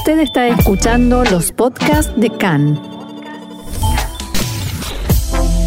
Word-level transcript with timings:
Usted 0.00 0.20
está 0.20 0.48
escuchando 0.48 1.24
los 1.24 1.52
podcasts 1.52 2.10
de 2.16 2.30
CAN. 2.30 2.80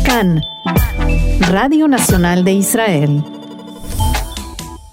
CAN, 0.04 0.42
Radio 1.52 1.88
Nacional 1.88 2.44
de 2.44 2.54
Israel. 2.54 3.24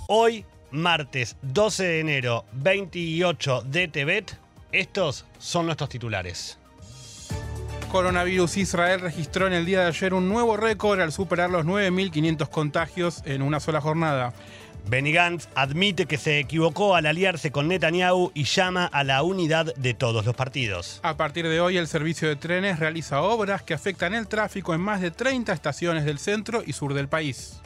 Hoy, 0.08 0.44
martes 0.70 1.38
12 1.40 1.84
de 1.84 2.00
enero, 2.00 2.44
28 2.52 3.62
de 3.62 3.88
Tebet, 3.88 4.36
estos 4.72 5.24
son 5.38 5.64
nuestros 5.64 5.88
titulares. 5.88 6.58
Coronavirus 7.90 8.58
Israel 8.58 9.00
registró 9.00 9.46
en 9.46 9.54
el 9.54 9.64
día 9.64 9.80
de 9.80 9.86
ayer 9.86 10.12
un 10.12 10.28
nuevo 10.28 10.58
récord 10.58 11.00
al 11.00 11.12
superar 11.12 11.48
los 11.48 11.64
9.500 11.64 12.48
contagios 12.50 13.22
en 13.24 13.40
una 13.40 13.58
sola 13.58 13.80
jornada. 13.80 14.34
Benny 14.88 15.12
Gantz 15.12 15.48
admite 15.54 16.06
que 16.06 16.18
se 16.18 16.38
equivocó 16.38 16.94
al 16.94 17.06
aliarse 17.06 17.50
con 17.50 17.68
Netanyahu 17.68 18.32
y 18.34 18.44
llama 18.44 18.86
a 18.86 19.04
la 19.04 19.22
unidad 19.22 19.74
de 19.74 19.94
todos 19.94 20.24
los 20.24 20.34
partidos. 20.34 21.00
A 21.02 21.16
partir 21.16 21.48
de 21.48 21.60
hoy, 21.60 21.76
el 21.76 21.88
servicio 21.88 22.28
de 22.28 22.36
trenes 22.36 22.78
realiza 22.78 23.22
obras 23.22 23.62
que 23.62 23.74
afectan 23.74 24.14
el 24.14 24.28
tráfico 24.28 24.74
en 24.74 24.80
más 24.80 25.00
de 25.00 25.10
30 25.10 25.52
estaciones 25.52 26.04
del 26.04 26.18
centro 26.18 26.62
y 26.66 26.72
sur 26.72 26.94
del 26.94 27.08
país. 27.08 27.60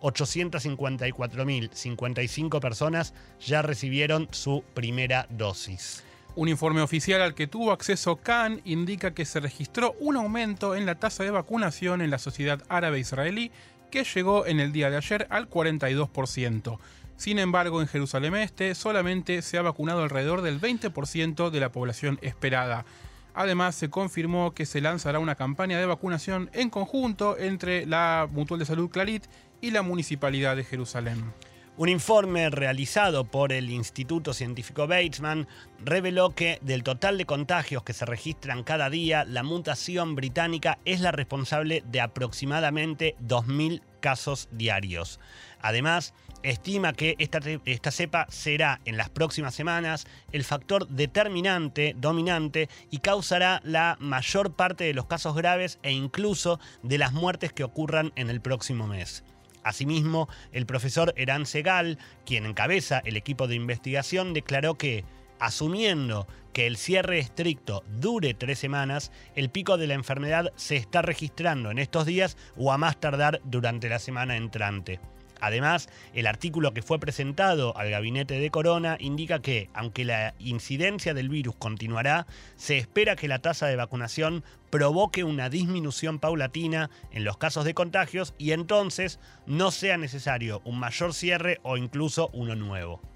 1.854.055 0.00 2.60
personas 2.60 3.14
ya 3.40 3.62
recibieron 3.62 4.28
su 4.30 4.62
primera 4.74 5.26
dosis. 5.30 6.04
Un 6.36 6.48
informe 6.48 6.80
oficial 6.80 7.22
al 7.22 7.34
que 7.34 7.48
tuvo 7.48 7.72
acceso 7.72 8.16
Khan 8.16 8.60
indica 8.64 9.12
que 9.12 9.24
se 9.24 9.40
registró 9.40 9.94
un 10.00 10.16
aumento 10.16 10.76
en 10.76 10.86
la 10.86 10.94
tasa 10.94 11.24
de 11.24 11.30
vacunación 11.30 12.02
en 12.02 12.10
la 12.10 12.18
sociedad 12.18 12.62
árabe 12.68 13.00
israelí 13.00 13.50
que 13.90 14.04
llegó 14.04 14.46
en 14.46 14.60
el 14.60 14.72
día 14.72 14.90
de 14.90 14.96
ayer 14.96 15.26
al 15.30 15.50
42%. 15.50 16.78
Sin 17.16 17.38
embargo, 17.38 17.82
en 17.82 17.88
Jerusalén 17.88 18.34
Este 18.36 18.74
solamente 18.74 19.42
se 19.42 19.58
ha 19.58 19.62
vacunado 19.62 20.02
alrededor 20.02 20.40
del 20.40 20.60
20% 20.60 21.50
de 21.50 21.60
la 21.60 21.72
población 21.72 22.18
esperada. 22.22 22.86
Además, 23.34 23.74
se 23.74 23.90
confirmó 23.90 24.54
que 24.54 24.66
se 24.66 24.80
lanzará 24.80 25.18
una 25.18 25.34
campaña 25.34 25.78
de 25.78 25.86
vacunación 25.86 26.50
en 26.52 26.70
conjunto 26.70 27.38
entre 27.38 27.86
la 27.86 28.28
Mutual 28.30 28.58
de 28.58 28.66
Salud 28.66 28.90
Clarit 28.90 29.26
y 29.60 29.70
la 29.70 29.82
Municipalidad 29.82 30.56
de 30.56 30.64
Jerusalén. 30.64 31.32
Un 31.80 31.88
informe 31.88 32.50
realizado 32.50 33.24
por 33.24 33.52
el 33.52 33.70
Instituto 33.70 34.34
Científico 34.34 34.86
Bateman 34.86 35.48
reveló 35.82 36.34
que 36.34 36.58
del 36.60 36.82
total 36.82 37.16
de 37.16 37.24
contagios 37.24 37.84
que 37.84 37.94
se 37.94 38.04
registran 38.04 38.64
cada 38.64 38.90
día, 38.90 39.24
la 39.24 39.42
mutación 39.42 40.14
británica 40.14 40.78
es 40.84 41.00
la 41.00 41.10
responsable 41.10 41.82
de 41.86 42.02
aproximadamente 42.02 43.16
2.000 43.26 43.80
casos 44.00 44.50
diarios. 44.52 45.20
Además, 45.62 46.12
estima 46.42 46.92
que 46.92 47.14
esta, 47.18 47.40
esta, 47.64 47.90
cepa 47.90 48.26
será 48.28 48.80
en 48.84 48.98
las 48.98 49.08
próximas 49.08 49.54
semanas 49.54 50.06
el 50.32 50.44
factor 50.44 50.86
determinante, 50.86 51.94
dominante 51.96 52.68
y 52.90 52.98
causará 52.98 53.62
la 53.64 53.96
mayor 54.00 54.52
parte 54.52 54.84
de 54.84 54.92
los 54.92 55.06
casos 55.06 55.34
graves 55.34 55.78
e 55.82 55.92
incluso 55.92 56.60
de 56.82 56.98
las 56.98 57.14
muertes 57.14 57.54
que 57.54 57.64
ocurran 57.64 58.12
en 58.16 58.28
el 58.28 58.42
próximo 58.42 58.86
mes. 58.86 59.24
Asimismo, 59.62 60.28
el 60.52 60.66
profesor 60.66 61.12
Eran 61.16 61.46
Segal, 61.46 61.98
quien 62.24 62.46
encabeza 62.46 63.00
el 63.04 63.16
equipo 63.16 63.46
de 63.46 63.54
investigación, 63.56 64.32
declaró 64.34 64.74
que, 64.74 65.04
asumiendo 65.38 66.26
que 66.52 66.66
el 66.66 66.76
cierre 66.76 67.18
estricto 67.18 67.84
dure 68.00 68.34
tres 68.34 68.58
semanas, 68.58 69.12
el 69.34 69.50
pico 69.50 69.78
de 69.78 69.86
la 69.86 69.94
enfermedad 69.94 70.52
se 70.56 70.76
está 70.76 71.02
registrando 71.02 71.70
en 71.70 71.78
estos 71.78 72.06
días 72.06 72.36
o 72.56 72.72
a 72.72 72.78
más 72.78 72.98
tardar 72.98 73.40
durante 73.44 73.88
la 73.88 73.98
semana 73.98 74.36
entrante. 74.36 75.00
Además, 75.40 75.88
el 76.14 76.26
artículo 76.26 76.72
que 76.72 76.82
fue 76.82 76.98
presentado 76.98 77.76
al 77.76 77.90
gabinete 77.90 78.38
de 78.38 78.50
Corona 78.50 78.96
indica 79.00 79.40
que, 79.40 79.70
aunque 79.74 80.04
la 80.04 80.34
incidencia 80.38 81.14
del 81.14 81.28
virus 81.28 81.56
continuará, 81.56 82.26
se 82.56 82.78
espera 82.78 83.16
que 83.16 83.28
la 83.28 83.40
tasa 83.40 83.66
de 83.66 83.76
vacunación 83.76 84.44
provoque 84.70 85.24
una 85.24 85.50
disminución 85.50 86.18
paulatina 86.18 86.90
en 87.10 87.24
los 87.24 87.36
casos 87.36 87.64
de 87.64 87.74
contagios 87.74 88.34
y 88.38 88.52
entonces 88.52 89.18
no 89.46 89.70
sea 89.70 89.96
necesario 89.96 90.62
un 90.64 90.78
mayor 90.78 91.12
cierre 91.14 91.58
o 91.62 91.76
incluso 91.76 92.30
uno 92.32 92.54
nuevo. 92.54 93.09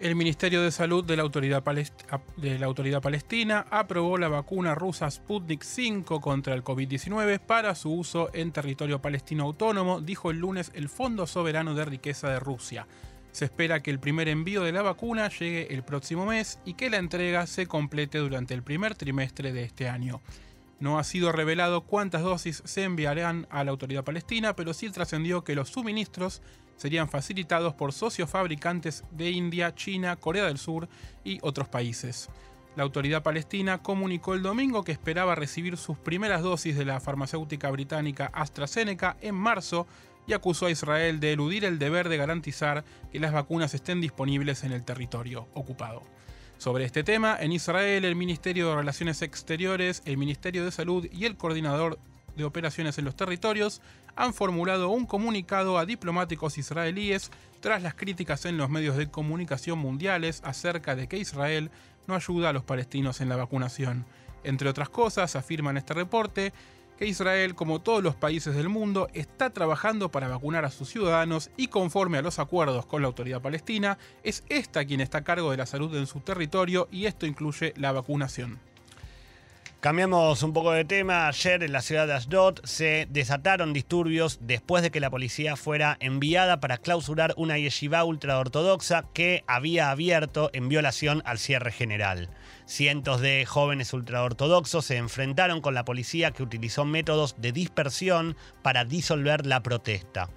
El 0.00 0.16
Ministerio 0.16 0.62
de 0.62 0.70
Salud 0.70 1.04
de 1.04 1.14
la, 1.14 1.24
Autoridad 1.24 1.62
Palestina 3.02 3.66
aprobó 3.70 4.16
la 4.16 4.28
vacuna 4.28 4.74
rusa 4.74 5.10
Sputnik 5.10 5.62
5 5.62 6.22
contra 6.22 6.54
el 6.54 6.64
COVID-19 6.64 7.38
para 7.38 7.74
su 7.74 7.92
uso 7.92 8.30
en 8.32 8.50
territorio 8.50 9.02
palestino 9.02 9.44
autónomo, 9.44 10.00
dijo 10.00 10.30
el 10.30 10.38
lunes 10.38 10.72
el 10.74 10.88
Fondo 10.88 11.26
Soberano 11.26 11.74
de 11.74 11.84
Riqueza 11.84 12.30
de 12.30 12.40
Rusia. 12.40 12.86
Se 13.30 13.44
espera 13.44 13.82
que 13.82 13.90
el 13.90 14.00
primer 14.00 14.28
envío 14.28 14.62
de 14.62 14.72
la 14.72 14.80
vacuna 14.80 15.28
llegue 15.28 15.74
el 15.74 15.82
próximo 15.82 16.24
mes 16.24 16.60
y 16.64 16.72
que 16.74 16.88
la 16.88 16.96
entrega 16.96 17.46
se 17.46 17.66
complete 17.66 18.16
durante 18.16 18.54
el 18.54 18.62
primer 18.62 18.94
trimestre 18.94 19.52
de 19.52 19.64
este 19.64 19.90
año. 19.90 20.22
No 20.80 20.98
ha 20.98 21.04
sido 21.04 21.30
revelado 21.30 21.82
cuántas 21.82 22.22
dosis 22.22 22.62
se 22.64 22.84
enviarán 22.84 23.46
a 23.50 23.62
la 23.64 23.70
autoridad 23.70 24.02
palestina, 24.02 24.56
pero 24.56 24.72
sí 24.72 24.90
trascendió 24.90 25.44
que 25.44 25.54
los 25.54 25.68
suministros 25.68 26.40
serían 26.76 27.10
facilitados 27.10 27.74
por 27.74 27.92
socios 27.92 28.30
fabricantes 28.30 29.04
de 29.10 29.30
India, 29.30 29.74
China, 29.74 30.16
Corea 30.16 30.46
del 30.46 30.56
Sur 30.56 30.88
y 31.22 31.38
otros 31.42 31.68
países. 31.68 32.30
La 32.76 32.84
autoridad 32.84 33.22
palestina 33.22 33.82
comunicó 33.82 34.32
el 34.32 34.42
domingo 34.42 34.82
que 34.82 34.92
esperaba 34.92 35.34
recibir 35.34 35.76
sus 35.76 35.98
primeras 35.98 36.40
dosis 36.40 36.76
de 36.76 36.86
la 36.86 36.98
farmacéutica 36.98 37.70
británica 37.70 38.30
AstraZeneca 38.32 39.18
en 39.20 39.34
marzo 39.34 39.86
y 40.26 40.32
acusó 40.32 40.66
a 40.66 40.70
Israel 40.70 41.20
de 41.20 41.32
eludir 41.32 41.66
el 41.66 41.78
deber 41.78 42.08
de 42.08 42.16
garantizar 42.16 42.84
que 43.12 43.20
las 43.20 43.32
vacunas 43.32 43.74
estén 43.74 44.00
disponibles 44.00 44.64
en 44.64 44.72
el 44.72 44.84
territorio 44.84 45.48
ocupado. 45.52 46.02
Sobre 46.60 46.84
este 46.84 47.02
tema, 47.02 47.38
en 47.40 47.52
Israel, 47.52 48.04
el 48.04 48.16
Ministerio 48.16 48.68
de 48.68 48.76
Relaciones 48.76 49.22
Exteriores, 49.22 50.02
el 50.04 50.18
Ministerio 50.18 50.62
de 50.62 50.70
Salud 50.70 51.06
y 51.10 51.24
el 51.24 51.38
Coordinador 51.38 51.98
de 52.36 52.44
Operaciones 52.44 52.98
en 52.98 53.06
los 53.06 53.16
Territorios 53.16 53.80
han 54.14 54.34
formulado 54.34 54.90
un 54.90 55.06
comunicado 55.06 55.78
a 55.78 55.86
diplomáticos 55.86 56.58
israelíes 56.58 57.30
tras 57.60 57.82
las 57.82 57.94
críticas 57.94 58.44
en 58.44 58.58
los 58.58 58.68
medios 58.68 58.98
de 58.98 59.10
comunicación 59.10 59.78
mundiales 59.78 60.42
acerca 60.44 60.94
de 60.94 61.08
que 61.08 61.16
Israel 61.16 61.70
no 62.06 62.14
ayuda 62.14 62.50
a 62.50 62.52
los 62.52 62.64
palestinos 62.64 63.22
en 63.22 63.30
la 63.30 63.36
vacunación. 63.36 64.04
Entre 64.44 64.68
otras 64.68 64.90
cosas, 64.90 65.36
afirman 65.36 65.78
este 65.78 65.94
reporte, 65.94 66.52
que 67.00 67.06
Israel, 67.06 67.54
como 67.54 67.80
todos 67.80 68.02
los 68.02 68.14
países 68.14 68.54
del 68.54 68.68
mundo, 68.68 69.08
está 69.14 69.48
trabajando 69.48 70.10
para 70.10 70.28
vacunar 70.28 70.66
a 70.66 70.70
sus 70.70 70.90
ciudadanos 70.90 71.50
y 71.56 71.68
conforme 71.68 72.18
a 72.18 72.22
los 72.22 72.38
acuerdos 72.38 72.84
con 72.84 73.00
la 73.00 73.08
autoridad 73.08 73.40
palestina, 73.40 73.96
es 74.22 74.44
esta 74.50 74.84
quien 74.84 75.00
está 75.00 75.18
a 75.18 75.24
cargo 75.24 75.50
de 75.50 75.56
la 75.56 75.64
salud 75.64 75.96
en 75.96 76.06
su 76.06 76.20
territorio 76.20 76.88
y 76.92 77.06
esto 77.06 77.24
incluye 77.24 77.72
la 77.78 77.92
vacunación. 77.92 78.69
Cambiamos 79.80 80.42
un 80.42 80.52
poco 80.52 80.72
de 80.72 80.84
tema. 80.84 81.26
Ayer 81.26 81.62
en 81.62 81.72
la 81.72 81.80
ciudad 81.80 82.06
de 82.06 82.12
Ashdod 82.12 82.60
se 82.64 83.08
desataron 83.08 83.72
disturbios 83.72 84.38
después 84.42 84.82
de 84.82 84.90
que 84.90 85.00
la 85.00 85.08
policía 85.08 85.56
fuera 85.56 85.96
enviada 86.00 86.60
para 86.60 86.76
clausurar 86.76 87.32
una 87.38 87.56
yeshiva 87.56 88.04
ultraortodoxa 88.04 89.06
que 89.14 89.42
había 89.46 89.90
abierto 89.90 90.50
en 90.52 90.68
violación 90.68 91.22
al 91.24 91.38
cierre 91.38 91.72
general. 91.72 92.28
Cientos 92.66 93.22
de 93.22 93.46
jóvenes 93.46 93.94
ultraortodoxos 93.94 94.84
se 94.84 94.98
enfrentaron 94.98 95.62
con 95.62 95.72
la 95.72 95.86
policía 95.86 96.32
que 96.32 96.42
utilizó 96.42 96.84
métodos 96.84 97.36
de 97.38 97.52
dispersión 97.52 98.36
para 98.60 98.84
disolver 98.84 99.46
la 99.46 99.62
protesta. 99.62 100.28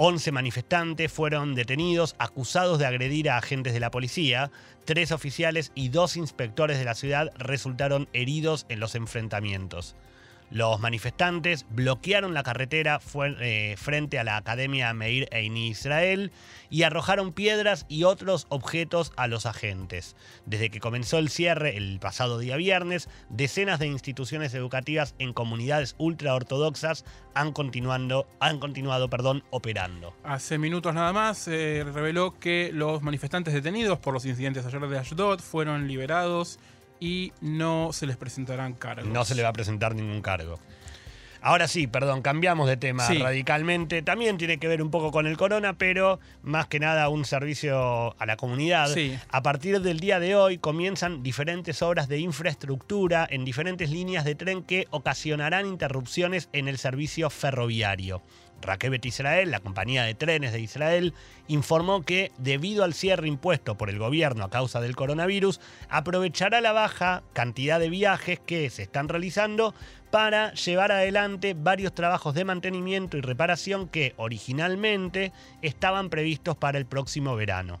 11 0.00 0.30
manifestantes 0.30 1.10
fueron 1.10 1.56
detenidos 1.56 2.14
acusados 2.20 2.78
de 2.78 2.86
agredir 2.86 3.28
a 3.28 3.36
agentes 3.36 3.72
de 3.72 3.80
la 3.80 3.90
policía. 3.90 4.52
Tres 4.84 5.10
oficiales 5.10 5.72
y 5.74 5.88
dos 5.88 6.16
inspectores 6.16 6.78
de 6.78 6.84
la 6.84 6.94
ciudad 6.94 7.32
resultaron 7.36 8.08
heridos 8.12 8.64
en 8.68 8.78
los 8.78 8.94
enfrentamientos. 8.94 9.96
Los 10.50 10.80
manifestantes 10.80 11.66
bloquearon 11.70 12.32
la 12.32 12.42
carretera 12.42 13.00
eh, 13.40 13.74
frente 13.76 14.18
a 14.18 14.24
la 14.24 14.36
Academia 14.36 14.92
Meir 14.94 15.28
Eini 15.30 15.68
Israel 15.68 16.32
y 16.70 16.84
arrojaron 16.84 17.32
piedras 17.32 17.84
y 17.88 18.04
otros 18.04 18.46
objetos 18.48 19.12
a 19.16 19.26
los 19.26 19.46
agentes. 19.46 20.16
Desde 20.46 20.70
que 20.70 20.80
comenzó 20.80 21.18
el 21.18 21.28
cierre 21.28 21.76
el 21.76 21.98
pasado 22.00 22.38
día 22.38 22.56
viernes, 22.56 23.08
decenas 23.28 23.78
de 23.78 23.86
instituciones 23.86 24.54
educativas 24.54 25.14
en 25.18 25.32
comunidades 25.32 25.94
ultraortodoxas 25.98 27.04
han, 27.34 27.52
han 28.40 28.58
continuado 28.58 29.10
perdón, 29.10 29.44
operando. 29.50 30.14
Hace 30.24 30.58
minutos 30.58 30.94
nada 30.94 31.12
más 31.12 31.38
se 31.38 31.84
reveló 31.84 32.38
que 32.38 32.70
los 32.72 33.02
manifestantes 33.02 33.54
detenidos 33.54 33.98
por 33.98 34.14
los 34.14 34.24
incidentes 34.24 34.64
ayer 34.64 34.88
de 34.88 34.98
Ashdod 34.98 35.40
fueron 35.40 35.88
liberados 35.88 36.58
y 37.00 37.32
no 37.40 37.92
se 37.92 38.06
les 38.06 38.16
presentarán 38.16 38.74
cargos. 38.74 39.06
No 39.06 39.24
se 39.24 39.34
le 39.34 39.42
va 39.42 39.50
a 39.50 39.52
presentar 39.52 39.94
ningún 39.94 40.22
cargo. 40.22 40.58
Ahora 41.40 41.68
sí, 41.68 41.86
perdón, 41.86 42.22
cambiamos 42.22 42.68
de 42.68 42.76
tema 42.76 43.08
radicalmente. 43.08 44.02
También 44.02 44.38
tiene 44.38 44.58
que 44.58 44.66
ver 44.66 44.82
un 44.82 44.90
poco 44.90 45.12
con 45.12 45.26
el 45.26 45.36
corona, 45.36 45.74
pero 45.74 46.18
más 46.42 46.66
que 46.66 46.80
nada 46.80 47.08
un 47.08 47.24
servicio 47.24 48.20
a 48.20 48.26
la 48.26 48.36
comunidad. 48.36 48.88
A 49.30 49.42
partir 49.42 49.80
del 49.80 50.00
día 50.00 50.18
de 50.18 50.34
hoy 50.34 50.58
comienzan 50.58 51.22
diferentes 51.22 51.80
obras 51.82 52.08
de 52.08 52.18
infraestructura 52.18 53.26
en 53.30 53.44
diferentes 53.44 53.90
líneas 53.90 54.24
de 54.24 54.34
tren 54.34 54.62
que 54.62 54.88
ocasionarán 54.90 55.66
interrupciones 55.66 56.48
en 56.52 56.66
el 56.66 56.78
servicio 56.78 57.30
ferroviario. 57.30 58.20
Rakebet 58.62 59.04
Israel, 59.06 59.50
la 59.50 59.60
compañía 59.60 60.04
de 60.04 60.14
trenes 60.14 60.52
de 60.52 60.60
Israel, 60.60 61.14
informó 61.46 62.02
que, 62.02 62.32
debido 62.38 62.84
al 62.84 62.94
cierre 62.94 63.28
impuesto 63.28 63.76
por 63.76 63.90
el 63.90 63.98
gobierno 63.98 64.44
a 64.44 64.50
causa 64.50 64.80
del 64.80 64.96
coronavirus, 64.96 65.60
aprovechará 65.88 66.60
la 66.60 66.72
baja 66.72 67.22
cantidad 67.32 67.80
de 67.80 67.88
viajes 67.88 68.40
que 68.40 68.68
se 68.70 68.82
están 68.82 69.08
realizando 69.08 69.74
para 70.10 70.52
llevar 70.54 70.92
adelante 70.92 71.54
varios 71.54 71.94
trabajos 71.94 72.34
de 72.34 72.44
mantenimiento 72.44 73.16
y 73.16 73.20
reparación 73.20 73.88
que 73.88 74.14
originalmente 74.16 75.32
estaban 75.62 76.10
previstos 76.10 76.56
para 76.56 76.78
el 76.78 76.86
próximo 76.86 77.36
verano. 77.36 77.78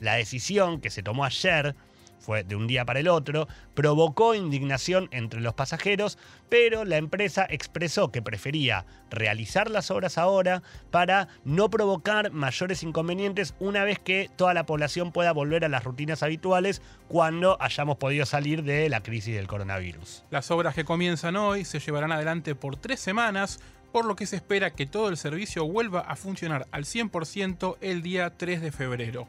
La 0.00 0.14
decisión 0.14 0.80
que 0.80 0.90
se 0.90 1.02
tomó 1.02 1.24
ayer 1.24 1.74
fue 2.18 2.44
de 2.44 2.56
un 2.56 2.66
día 2.66 2.84
para 2.84 3.00
el 3.00 3.08
otro, 3.08 3.48
provocó 3.74 4.34
indignación 4.34 5.08
entre 5.12 5.40
los 5.40 5.54
pasajeros, 5.54 6.18
pero 6.48 6.84
la 6.84 6.96
empresa 6.96 7.46
expresó 7.48 8.10
que 8.10 8.22
prefería 8.22 8.84
realizar 9.10 9.70
las 9.70 9.90
obras 9.90 10.18
ahora 10.18 10.62
para 10.90 11.28
no 11.44 11.70
provocar 11.70 12.30
mayores 12.32 12.82
inconvenientes 12.82 13.54
una 13.60 13.84
vez 13.84 13.98
que 13.98 14.30
toda 14.36 14.54
la 14.54 14.66
población 14.66 15.12
pueda 15.12 15.32
volver 15.32 15.64
a 15.64 15.68
las 15.68 15.84
rutinas 15.84 16.22
habituales 16.22 16.82
cuando 17.08 17.56
hayamos 17.60 17.96
podido 17.96 18.26
salir 18.26 18.62
de 18.62 18.88
la 18.88 19.02
crisis 19.02 19.34
del 19.34 19.46
coronavirus. 19.46 20.24
Las 20.30 20.50
obras 20.50 20.74
que 20.74 20.84
comienzan 20.84 21.36
hoy 21.36 21.64
se 21.64 21.80
llevarán 21.80 22.12
adelante 22.12 22.54
por 22.54 22.76
tres 22.76 23.00
semanas, 23.00 23.60
por 23.92 24.04
lo 24.04 24.16
que 24.16 24.26
se 24.26 24.36
espera 24.36 24.74
que 24.74 24.86
todo 24.86 25.08
el 25.08 25.16
servicio 25.16 25.66
vuelva 25.66 26.00
a 26.00 26.16
funcionar 26.16 26.66
al 26.70 26.84
100% 26.84 27.76
el 27.80 28.02
día 28.02 28.36
3 28.36 28.60
de 28.60 28.72
febrero. 28.72 29.26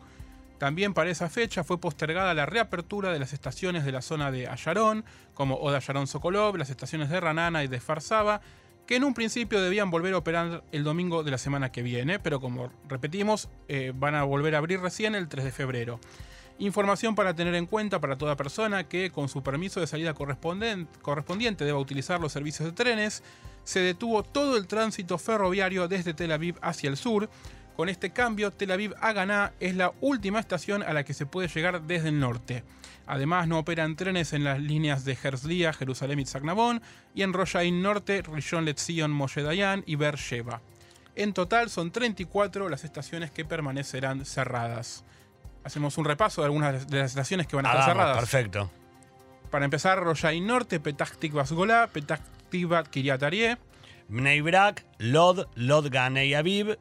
También 0.57 0.93
para 0.93 1.09
esa 1.09 1.29
fecha 1.29 1.63
fue 1.63 1.79
postergada 1.79 2.33
la 2.33 2.45
reapertura 2.45 3.11
de 3.11 3.19
las 3.19 3.33
estaciones 3.33 3.85
de 3.85 3.91
la 3.91 4.01
zona 4.01 4.31
de 4.31 4.47
Ayarón, 4.47 5.05
como 5.33 5.55
Oda 5.55 5.77
Ayarón 5.77 6.07
Sokolov, 6.07 6.57
las 6.57 6.69
estaciones 6.69 7.09
de 7.09 7.19
Ranana 7.19 7.63
y 7.63 7.67
de 7.67 7.79
Farsaba, 7.79 8.41
que 8.87 8.95
en 8.95 9.03
un 9.03 9.13
principio 9.13 9.61
debían 9.61 9.91
volver 9.91 10.13
a 10.13 10.17
operar 10.17 10.63
el 10.71 10.83
domingo 10.83 11.23
de 11.23 11.31
la 11.31 11.37
semana 11.37 11.71
que 11.71 11.83
viene, 11.83 12.19
pero 12.19 12.39
como 12.39 12.71
repetimos, 12.87 13.49
eh, 13.67 13.91
van 13.93 14.15
a 14.15 14.23
volver 14.23 14.55
a 14.55 14.59
abrir 14.59 14.79
recién 14.79 15.13
el 15.13 15.27
3 15.27 15.45
de 15.45 15.51
febrero. 15.51 15.99
Información 16.59 17.13
para 17.13 17.35
tener 17.35 17.53
en 17.53 17.67
cuenta 17.67 17.99
para 17.99 18.17
toda 18.17 18.35
persona 18.35 18.85
que 18.85 19.11
con 19.11 19.29
su 19.29 19.43
permiso 19.43 19.79
de 19.79 19.85
salida 19.85 20.15
correspondiente 20.15 21.65
deba 21.65 21.77
utilizar 21.77 22.19
los 22.19 22.31
servicios 22.31 22.67
de 22.67 22.71
trenes, 22.73 23.21
se 23.63 23.81
detuvo 23.81 24.23
todo 24.23 24.57
el 24.57 24.65
tránsito 24.65 25.19
ferroviario 25.19 25.87
desde 25.87 26.15
Tel 26.15 26.31
Aviv 26.31 26.55
hacia 26.61 26.89
el 26.89 26.97
sur, 26.97 27.29
con 27.77 27.89
este 27.89 28.09
cambio, 28.09 28.49
Tel 28.49 28.71
Aviv 28.71 28.95
Haganá 28.99 29.53
es 29.59 29.75
la 29.75 29.93
última 30.01 30.39
estación 30.39 30.81
a 30.81 30.93
la 30.93 31.05
que 31.05 31.13
se 31.13 31.27
puede 31.27 31.47
llegar 31.47 31.83
desde 31.83 32.09
el 32.09 32.19
norte. 32.19 32.63
Además, 33.05 33.47
no 33.47 33.59
operan 33.59 33.95
trenes 33.95 34.33
en 34.33 34.43
las 34.43 34.59
líneas 34.59 35.05
de 35.05 35.15
Herzliya, 35.21 35.73
Jerusalén 35.73 36.19
y 36.19 36.25
Zagnabón, 36.25 36.81
y 37.13 37.21
en 37.21 37.33
Rojain 37.33 37.83
Norte, 37.83 38.23
Rishon 38.23 38.65
Lezion, 38.65 39.11
Moshe 39.11 39.43
Dayan 39.43 39.83
y 39.85 39.95
Beersheba. 39.95 40.59
En 41.15 41.33
total 41.33 41.69
son 41.69 41.91
34 41.91 42.67
las 42.67 42.83
estaciones 42.83 43.29
que 43.29 43.45
permanecerán 43.45 44.25
cerradas. 44.25 45.05
Hacemos 45.63 45.99
un 45.99 46.05
repaso 46.05 46.41
de 46.41 46.45
algunas 46.45 46.87
de 46.87 46.97
las 46.97 47.11
estaciones 47.11 47.45
que 47.45 47.57
van 47.57 47.67
a 47.67 47.73
estar 47.73 47.85
cerradas. 47.85 48.17
Perfecto. 48.17 48.71
Para 49.51 49.65
empezar, 49.65 49.99
Rojain 49.99 50.47
Norte, 50.47 50.79
Petah 50.79 51.05
Tikva 51.05 51.45
Sgolá, 51.45 51.85
Petah 51.93 52.21
Tikva 52.49 52.83
Kiryat. 52.85 53.21
Bnei 54.09 54.41
Brak, 54.41 54.85
Lod, 54.99 55.47
Lod 55.55 55.89
Ganei 55.91 56.33
Aviv, 56.33 56.77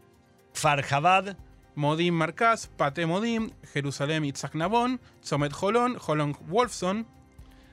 Farjabad, 0.56 1.36
Modim 1.76 2.14
Markaz, 2.14 2.68
Pate 2.76 3.06
Modim, 3.06 3.52
Jerusalén 3.74 4.24
Itzhak 4.24 4.54
Nabon, 4.54 4.98
Somet 5.22 5.52
Holon, 5.52 5.96
Holon 5.96 6.34
Wolfson, 6.50 7.04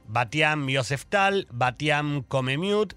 Batiam 0.08 0.70
Yoseftal, 0.70 1.46
Batiam 1.52 2.24
Komemiut, 2.28 2.94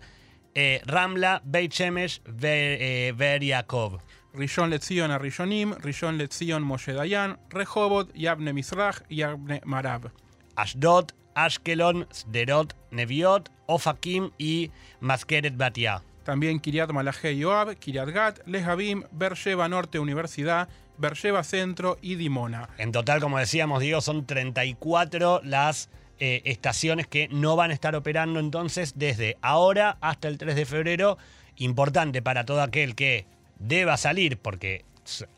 eh, 0.54 0.80
Ramla, 0.86 1.40
Beit 1.44 1.72
Shemesh, 1.72 2.20
Ver, 2.26 2.78
eh, 2.80 3.38
Yaakov. 3.40 4.00
Rishon 4.34 4.68
Letzion 4.70 5.10
a 5.10 5.18
Rishonim, 5.18 5.72
Rishon 5.80 6.18
Letzion 6.18 6.62
Moshe 6.62 6.94
Dayan, 6.94 7.36
Rehobot, 7.50 8.12
Yabne 8.14 8.52
Mizrach, 8.52 9.00
Yabne 9.10 9.62
Marab. 9.64 10.10
Ashdod, 10.58 11.12
Ashkelon, 11.34 12.06
Sderot, 12.12 12.72
Neviot, 12.90 13.48
Ofakim 13.66 14.32
y 14.38 14.70
Maskeret 15.00 15.56
Batia. 15.56 16.02
También 16.26 16.58
Kiryat 16.58 16.90
Malaje 16.90 17.36
Yoab, 17.36 17.76
Kiryat 17.76 18.08
Gat, 18.08 18.38
Lehavim, 18.46 19.04
Bersheba 19.12 19.68
Norte 19.68 20.00
Universidad, 20.00 20.68
Bersheba 20.98 21.44
Centro 21.44 21.98
y 22.02 22.16
Dimona. 22.16 22.68
En 22.78 22.90
total, 22.90 23.20
como 23.20 23.38
decíamos, 23.38 23.80
Diego, 23.80 24.00
son 24.00 24.26
34 24.26 25.42
las 25.44 25.88
eh, 26.18 26.42
estaciones 26.44 27.06
que 27.06 27.28
no 27.28 27.54
van 27.54 27.70
a 27.70 27.74
estar 27.74 27.94
operando 27.94 28.40
entonces 28.40 28.94
desde 28.96 29.36
ahora 29.40 29.98
hasta 30.00 30.26
el 30.26 30.36
3 30.36 30.56
de 30.56 30.66
febrero. 30.66 31.16
Importante 31.58 32.22
para 32.22 32.44
todo 32.44 32.60
aquel 32.60 32.96
que 32.96 33.26
deba 33.60 33.96
salir, 33.96 34.36
porque 34.36 34.84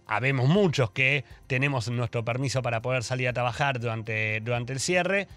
habemos 0.06 0.48
muchos 0.48 0.90
que 0.92 1.26
tenemos 1.48 1.90
nuestro 1.90 2.24
permiso 2.24 2.62
para 2.62 2.80
poder 2.80 3.04
salir 3.04 3.28
a 3.28 3.34
trabajar 3.34 3.78
durante, 3.78 4.40
durante 4.40 4.72
el 4.72 4.80
cierre 4.80 5.28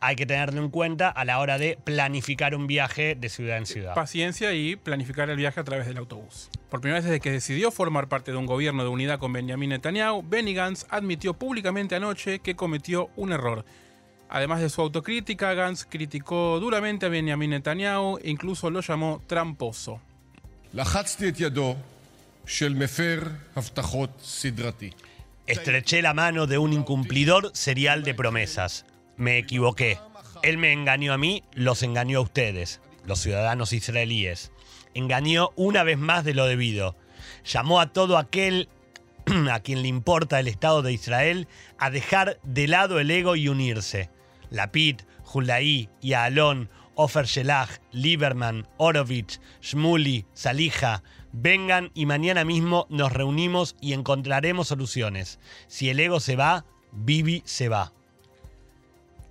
hay 0.00 0.16
que 0.16 0.26
tenerlo 0.26 0.62
en 0.62 0.70
cuenta 0.70 1.08
a 1.08 1.24
la 1.24 1.38
hora 1.38 1.58
de 1.58 1.78
planificar 1.82 2.54
un 2.54 2.66
viaje 2.66 3.16
de 3.16 3.28
ciudad 3.28 3.58
en 3.58 3.66
ciudad. 3.66 3.94
Paciencia 3.94 4.52
y 4.52 4.76
planificar 4.76 5.28
el 5.30 5.36
viaje 5.36 5.60
a 5.60 5.64
través 5.64 5.86
del 5.86 5.98
autobús. 5.98 6.50
Por 6.70 6.80
primera 6.80 7.00
vez 7.00 7.04
desde 7.04 7.20
que 7.20 7.32
decidió 7.32 7.70
formar 7.70 8.08
parte 8.08 8.30
de 8.30 8.36
un 8.36 8.46
gobierno 8.46 8.82
de 8.82 8.88
unidad 8.88 9.18
con 9.18 9.32
Benjamin 9.32 9.70
Netanyahu, 9.70 10.22
Benny 10.22 10.54
Gantz 10.54 10.86
admitió 10.88 11.34
públicamente 11.34 11.96
anoche 11.96 12.38
que 12.38 12.54
cometió 12.54 13.10
un 13.16 13.32
error. 13.32 13.64
Además 14.28 14.60
de 14.60 14.68
su 14.68 14.82
autocrítica, 14.82 15.54
Gantz 15.54 15.86
criticó 15.88 16.60
duramente 16.60 17.06
a 17.06 17.08
Benjamin 17.08 17.50
Netanyahu 17.50 18.18
e 18.22 18.30
incluso 18.30 18.70
lo 18.70 18.80
llamó 18.80 19.22
tramposo. 19.26 20.00
Estreché 25.46 26.02
la 26.02 26.12
mano 26.12 26.46
de 26.46 26.58
un 26.58 26.74
incumplidor 26.74 27.50
serial 27.54 28.04
de 28.04 28.12
promesas 28.12 28.84
me 29.18 29.36
equivoqué. 29.36 29.98
Él 30.42 30.56
me 30.56 30.72
engañó 30.72 31.12
a 31.12 31.18
mí, 31.18 31.42
los 31.52 31.82
engañó 31.82 32.18
a 32.18 32.22
ustedes, 32.22 32.80
los 33.04 33.20
ciudadanos 33.20 33.72
israelíes. 33.72 34.52
Engañó 34.94 35.50
una 35.56 35.82
vez 35.82 35.98
más 35.98 36.24
de 36.24 36.32
lo 36.32 36.46
debido. 36.46 36.96
Llamó 37.44 37.80
a 37.80 37.92
todo 37.92 38.16
aquel 38.16 38.68
a 39.52 39.60
quien 39.60 39.82
le 39.82 39.88
importa 39.88 40.40
el 40.40 40.48
Estado 40.48 40.80
de 40.82 40.92
Israel 40.92 41.48
a 41.78 41.90
dejar 41.90 42.38
de 42.42 42.68
lado 42.68 42.98
el 42.98 43.10
ego 43.10 43.36
y 43.36 43.48
unirse. 43.48 44.10
Lapid, 44.50 45.00
y 46.00 46.12
Alon 46.14 46.70
Ofer 46.94 47.26
Shelah, 47.26 47.68
Lieberman, 47.92 48.66
Orovich, 48.76 49.40
Shmuli, 49.62 50.26
Salija, 50.32 51.04
vengan 51.32 51.92
y 51.94 52.06
mañana 52.06 52.44
mismo 52.44 52.86
nos 52.88 53.12
reunimos 53.12 53.76
y 53.80 53.92
encontraremos 53.92 54.66
soluciones. 54.66 55.38
Si 55.68 55.90
el 55.90 56.00
ego 56.00 56.18
se 56.18 56.34
va, 56.34 56.64
Bibi 56.90 57.42
se 57.44 57.68
va. 57.68 57.92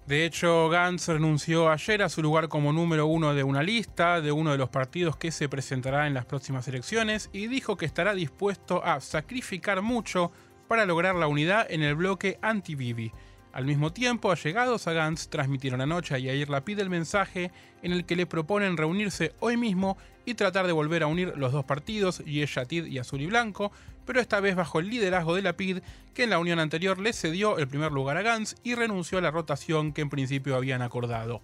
De 0.08 0.24
hecho, 0.24 0.70
Gantz 0.70 1.10
renunció 1.10 1.70
ayer 1.70 2.02
a 2.02 2.08
su 2.08 2.22
lugar 2.22 2.48
como 2.48 2.72
número 2.72 3.08
uno 3.08 3.34
de 3.34 3.44
una 3.44 3.62
lista 3.62 4.22
de 4.22 4.32
uno 4.32 4.54
de 4.54 4.58
los 4.58 4.70
partidos 4.70 5.18
que 5.18 5.34
se 5.34 5.50
presentará 5.50 6.08
en 6.08 6.14
las 6.14 6.24
próximas 6.24 6.66
elecciones 6.70 7.30
y 7.34 7.48
dijo 7.48 7.76
que 7.76 7.86
estará 7.86 8.14
dispuesto 8.14 8.82
a 8.86 9.02
sacrificar 9.02 9.82
mucho 9.82 10.32
para 10.70 10.86
lograr 10.86 11.16
la 11.16 11.28
unidad 11.28 11.68
en 11.70 11.84
el 11.84 11.96
bloque 11.96 12.40
anti-Bibi. 12.42 13.12
Al 13.52 13.66
mismo 13.66 13.92
tiempo, 13.92 14.32
allegados 14.32 14.88
a 14.88 14.94
Gantz 14.94 15.28
transmitieron 15.28 15.82
anoche 15.82 16.16
a 16.16 16.20
Yair 16.20 16.50
Lapid 16.50 16.80
el 16.80 16.90
mensaje 16.90 17.52
en 17.82 17.92
el 17.92 18.06
que 18.06 18.16
le 18.16 18.26
proponen 18.26 18.78
reunirse 18.78 19.34
hoy 19.42 19.58
mismo 19.58 19.98
y 20.26 20.36
tratar 20.36 20.68
de 20.68 20.74
volver 20.74 21.04
a 21.04 21.08
unir 21.08 21.34
los 21.36 21.52
dos 21.52 21.66
partidos, 21.66 22.20
Yesh 22.20 22.60
y 22.70 22.98
Azul 22.98 23.20
y 23.20 23.26
Blanco, 23.26 23.74
pero 24.08 24.20
esta 24.20 24.40
vez 24.40 24.56
bajo 24.56 24.80
el 24.80 24.90
liderazgo 24.90 25.36
de 25.36 25.44
Lapid, 25.44 25.80
que 26.16 26.24
en 26.24 26.32
la 26.32 26.40
unión 26.40 26.58
anterior 26.58 26.98
le 26.98 27.14
cedió 27.14 27.60
el 27.60 27.68
primer 27.68 27.92
lugar 27.92 28.18
a 28.18 28.24
Gantz 28.24 28.56
y 28.64 28.74
renunció 28.74 29.20
a 29.20 29.22
la 29.22 29.30
rotación 29.30 29.94
que 29.94 30.02
en 30.02 30.10
principio 30.10 30.56
habían 30.56 30.82
acordado. 30.82 31.42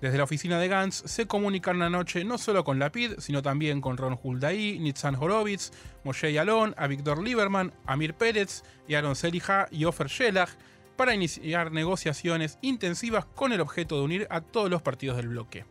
Desde 0.00 0.18
la 0.18 0.24
oficina 0.24 0.60
de 0.60 0.68
Gantz 0.68 1.02
se 1.06 1.26
comunicaron 1.26 1.82
anoche 1.82 2.24
no 2.24 2.36
solo 2.36 2.62
con 2.62 2.78
Lapid, 2.78 3.14
sino 3.18 3.42
también 3.42 3.80
con 3.80 3.96
Ron 3.96 4.18
Huldaí, 4.22 4.78
Nitzan 4.78 5.14
Horowitz, 5.14 5.72
Moshe 6.04 6.30
Yalon, 6.30 6.74
Avigdor 6.76 7.22
Lieberman, 7.22 7.72
Amir 7.86 8.12
Pérez, 8.12 8.64
Aaron 8.94 9.16
Selija 9.16 9.66
y 9.70 9.86
Ofer 9.86 10.08
Shelah 10.08 10.48
para 10.96 11.14
iniciar 11.14 11.72
negociaciones 11.72 12.58
intensivas 12.60 13.24
con 13.24 13.52
el 13.52 13.60
objeto 13.60 13.96
de 13.96 14.02
unir 14.02 14.26
a 14.30 14.42
todos 14.42 14.70
los 14.70 14.82
partidos 14.82 15.16
del 15.16 15.28
bloque. 15.28 15.64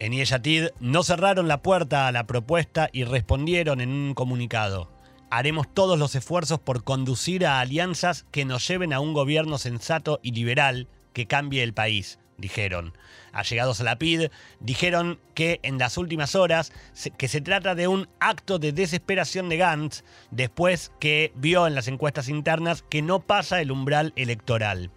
En 0.00 0.12
Yeshatid 0.12 0.68
no 0.80 1.02
cerraron 1.02 1.46
la 1.46 1.62
puerta 1.62 2.08
a 2.08 2.12
la 2.12 2.26
propuesta 2.26 2.88
y 2.92 3.04
respondieron 3.04 3.80
en 3.80 3.90
un 3.90 4.14
comunicado. 4.14 4.99
Haremos 5.30 5.72
todos 5.72 5.96
los 5.96 6.16
esfuerzos 6.16 6.58
por 6.58 6.82
conducir 6.82 7.46
a 7.46 7.60
alianzas 7.60 8.26
que 8.32 8.44
nos 8.44 8.66
lleven 8.66 8.92
a 8.92 8.98
un 8.98 9.14
gobierno 9.14 9.58
sensato 9.58 10.18
y 10.24 10.32
liberal 10.32 10.88
que 11.12 11.26
cambie 11.26 11.62
el 11.62 11.72
país, 11.72 12.18
dijeron. 12.36 12.94
Allegados 13.32 13.80
a 13.80 13.84
la 13.84 13.96
PID, 13.96 14.28
dijeron 14.58 15.20
que 15.34 15.60
en 15.62 15.78
las 15.78 15.98
últimas 15.98 16.34
horas 16.34 16.72
que 17.16 17.28
se 17.28 17.40
trata 17.40 17.76
de 17.76 17.86
un 17.86 18.08
acto 18.18 18.58
de 18.58 18.72
desesperación 18.72 19.48
de 19.48 19.56
Gantz 19.56 20.02
después 20.32 20.90
que 20.98 21.32
vio 21.36 21.68
en 21.68 21.76
las 21.76 21.86
encuestas 21.86 22.28
internas 22.28 22.82
que 22.82 23.00
no 23.00 23.20
pasa 23.20 23.60
el 23.60 23.70
umbral 23.70 24.12
electoral. 24.16 24.90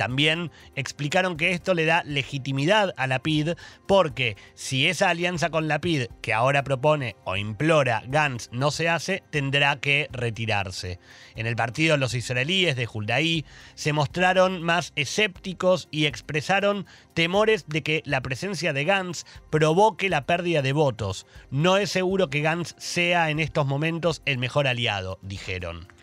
También 0.00 0.50
explicaron 0.76 1.36
que 1.36 1.50
esto 1.50 1.74
le 1.74 1.84
da 1.84 2.02
legitimidad 2.04 2.94
a 2.96 3.06
la 3.06 3.18
PID 3.18 3.50
porque 3.86 4.38
si 4.54 4.86
esa 4.86 5.10
alianza 5.10 5.50
con 5.50 5.68
la 5.68 5.78
PID 5.78 6.06
que 6.22 6.32
ahora 6.32 6.64
propone 6.64 7.16
o 7.24 7.36
implora 7.36 8.02
Gantz 8.06 8.48
no 8.50 8.70
se 8.70 8.88
hace, 8.88 9.22
tendrá 9.28 9.78
que 9.78 10.08
retirarse. 10.10 10.98
En 11.34 11.46
el 11.46 11.54
partido 11.54 11.98
los 11.98 12.14
israelíes 12.14 12.76
de 12.76 12.88
Huldaí 12.90 13.44
se 13.74 13.92
mostraron 13.92 14.62
más 14.62 14.94
escépticos 14.96 15.86
y 15.90 16.06
expresaron 16.06 16.86
temores 17.12 17.66
de 17.68 17.82
que 17.82 18.02
la 18.06 18.22
presencia 18.22 18.72
de 18.72 18.86
Gantz 18.86 19.24
provoque 19.50 20.08
la 20.08 20.24
pérdida 20.24 20.62
de 20.62 20.72
votos. 20.72 21.26
No 21.50 21.76
es 21.76 21.90
seguro 21.90 22.30
que 22.30 22.40
Gantz 22.40 22.74
sea 22.78 23.28
en 23.28 23.38
estos 23.38 23.66
momentos 23.66 24.22
el 24.24 24.38
mejor 24.38 24.66
aliado, 24.66 25.18
dijeron. 25.20 25.99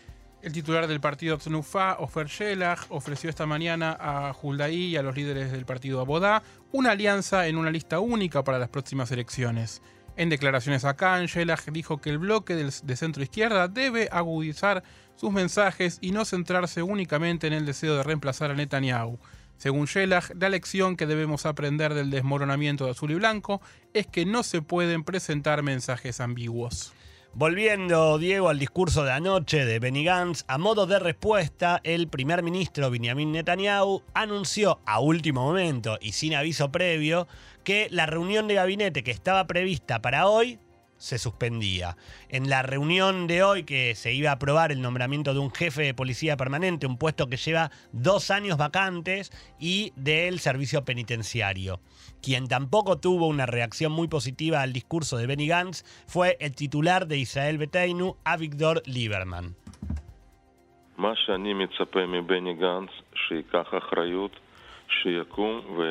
El 0.48 0.54
titular 0.54 0.86
del 0.86 0.98
partido 0.98 1.36
Tnufa, 1.36 1.98
Ofer 1.98 2.26
Shelah, 2.26 2.78
ofreció 2.88 3.28
esta 3.28 3.44
mañana 3.44 3.94
a 4.00 4.32
Huldaí 4.32 4.86
y 4.86 4.96
a 4.96 5.02
los 5.02 5.14
líderes 5.14 5.52
del 5.52 5.66
partido 5.66 6.00
Abodá 6.00 6.42
una 6.72 6.92
alianza 6.92 7.48
en 7.48 7.58
una 7.58 7.70
lista 7.70 8.00
única 8.00 8.42
para 8.42 8.58
las 8.58 8.70
próximas 8.70 9.10
elecciones. 9.10 9.82
En 10.16 10.30
declaraciones 10.30 10.86
a 10.86 10.96
Khan, 10.96 11.26
Shelah 11.26 11.58
dijo 11.70 12.00
que 12.00 12.08
el 12.08 12.16
bloque 12.16 12.54
de 12.54 12.96
centro 12.96 13.22
izquierda 13.22 13.68
debe 13.68 14.08
agudizar 14.10 14.82
sus 15.16 15.30
mensajes 15.32 15.98
y 16.00 16.12
no 16.12 16.24
centrarse 16.24 16.82
únicamente 16.82 17.46
en 17.46 17.52
el 17.52 17.66
deseo 17.66 17.96
de 17.96 18.02
reemplazar 18.02 18.50
a 18.50 18.54
Netanyahu. 18.54 19.18
Según 19.58 19.84
Shelah, 19.84 20.30
la 20.40 20.48
lección 20.48 20.96
que 20.96 21.04
debemos 21.04 21.44
aprender 21.44 21.92
del 21.92 22.08
desmoronamiento 22.08 22.86
de 22.86 22.92
azul 22.92 23.10
y 23.10 23.16
blanco 23.16 23.60
es 23.92 24.06
que 24.06 24.24
no 24.24 24.42
se 24.42 24.62
pueden 24.62 25.04
presentar 25.04 25.62
mensajes 25.62 26.20
ambiguos. 26.20 26.94
Volviendo, 27.34 28.18
Diego, 28.18 28.48
al 28.48 28.58
discurso 28.58 29.04
de 29.04 29.12
anoche 29.12 29.64
de 29.64 29.78
Benny 29.78 30.02
Gantz, 30.02 30.44
a 30.48 30.58
modo 30.58 30.86
de 30.86 30.98
respuesta, 30.98 31.80
el 31.84 32.08
primer 32.08 32.42
ministro 32.42 32.90
Benjamin 32.90 33.30
Netanyahu 33.30 34.02
anunció 34.14 34.80
a 34.86 34.98
último 34.98 35.42
momento 35.42 35.98
y 36.00 36.12
sin 36.12 36.34
aviso 36.34 36.72
previo 36.72 37.28
que 37.62 37.86
la 37.90 38.06
reunión 38.06 38.48
de 38.48 38.54
gabinete 38.54 39.04
que 39.04 39.12
estaba 39.12 39.46
prevista 39.46 40.00
para 40.02 40.26
hoy 40.26 40.58
se 40.98 41.18
suspendía. 41.18 41.96
En 42.28 42.50
la 42.50 42.62
reunión 42.62 43.26
de 43.26 43.42
hoy 43.42 43.64
que 43.64 43.94
se 43.94 44.12
iba 44.12 44.30
a 44.30 44.34
aprobar 44.34 44.72
el 44.72 44.82
nombramiento 44.82 45.32
de 45.32 45.40
un 45.40 45.50
jefe 45.50 45.82
de 45.82 45.94
policía 45.94 46.36
permanente, 46.36 46.86
un 46.86 46.98
puesto 46.98 47.28
que 47.28 47.36
lleva 47.36 47.70
dos 47.92 48.30
años 48.30 48.58
vacantes, 48.58 49.32
y 49.58 49.92
del 49.96 50.38
servicio 50.40 50.84
penitenciario. 50.84 51.80
Quien 52.22 52.48
tampoco 52.48 52.98
tuvo 52.98 53.26
una 53.26 53.46
reacción 53.46 53.92
muy 53.92 54.08
positiva 54.08 54.62
al 54.62 54.72
discurso 54.72 55.16
de 55.16 55.26
Benny 55.26 55.46
Gantz 55.46 55.84
fue 56.06 56.36
el 56.40 56.54
titular 56.54 57.06
de 57.06 57.18
Israel 57.18 57.58
Beteinu, 57.58 58.16
Avigdor 58.24 58.82
Lieberman. 58.86 59.54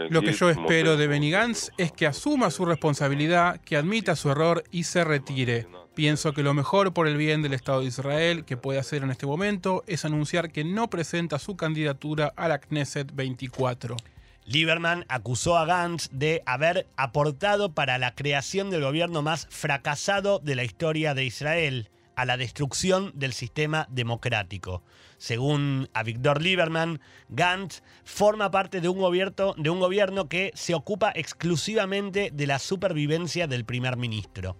Lo 0.10 0.22
que 0.22 0.34
yo 0.34 0.50
espero 0.50 0.98
de 0.98 1.08
Benny 1.08 1.32
Gantz 1.32 1.72
es 1.78 1.92
que 1.92 2.08
asuma 2.08 2.50
su 2.50 2.66
responsabilidad, 2.66 3.62
que 3.62 3.78
admita 3.78 4.16
su 4.16 4.32
error 4.32 4.64
y 4.72 4.84
se 4.84 5.04
retire. 5.04 5.68
Pienso 5.96 6.34
que 6.34 6.44
lo 6.44 6.54
mejor 6.54 6.94
por 6.94 7.08
el 7.08 7.18
bien 7.18 7.42
del 7.42 7.54
Estado 7.54 7.82
de 7.82 7.88
Israel 7.88 8.46
que 8.46 8.58
puede 8.58 8.80
hacer 8.80 9.04
en 9.04 9.10
este 9.10 9.26
momento 9.26 9.84
es 9.88 10.06
anunciar 10.06 10.52
que 10.52 10.64
no 10.64 10.90
presenta 10.90 11.40
su 11.40 11.58
candidatura 11.58 12.34
a 12.36 12.48
la 12.48 12.60
Knesset 12.60 13.16
24. 13.16 13.96
Lieberman 14.46 15.06
acusó 15.10 15.58
a 15.58 15.66
Gantz 15.66 16.10
de 16.12 16.42
haber 16.46 16.88
aportado 16.96 17.74
para 17.74 17.98
la 17.98 18.16
creación 18.16 18.70
del 18.70 18.84
gobierno 18.84 19.22
más 19.22 19.48
fracasado 19.50 20.40
de 20.40 20.56
la 20.56 20.64
historia 20.64 21.14
de 21.14 21.26
Israel, 21.26 21.90
a 22.18 22.26
la 22.26 22.36
destrucción 22.36 23.12
del 23.14 23.32
sistema 23.32 23.88
democrático. 23.92 24.82
Según 25.20 25.88
a 25.94 26.02
Víctor 26.02 26.42
Lieberman, 26.42 27.00
Gantz 27.30 27.84
forma 28.04 28.50
parte 28.50 28.82
de 28.82 28.90
un, 28.90 28.98
gobierno, 28.98 29.54
de 29.56 29.70
un 29.70 29.80
gobierno 29.80 30.28
que 30.28 30.52
se 30.56 30.74
ocupa 30.74 31.12
exclusivamente 31.14 32.32
de 32.34 32.48
la 32.48 32.58
supervivencia 32.58 33.46
del 33.46 33.66
primer 33.66 33.98
ministro. 33.98 34.58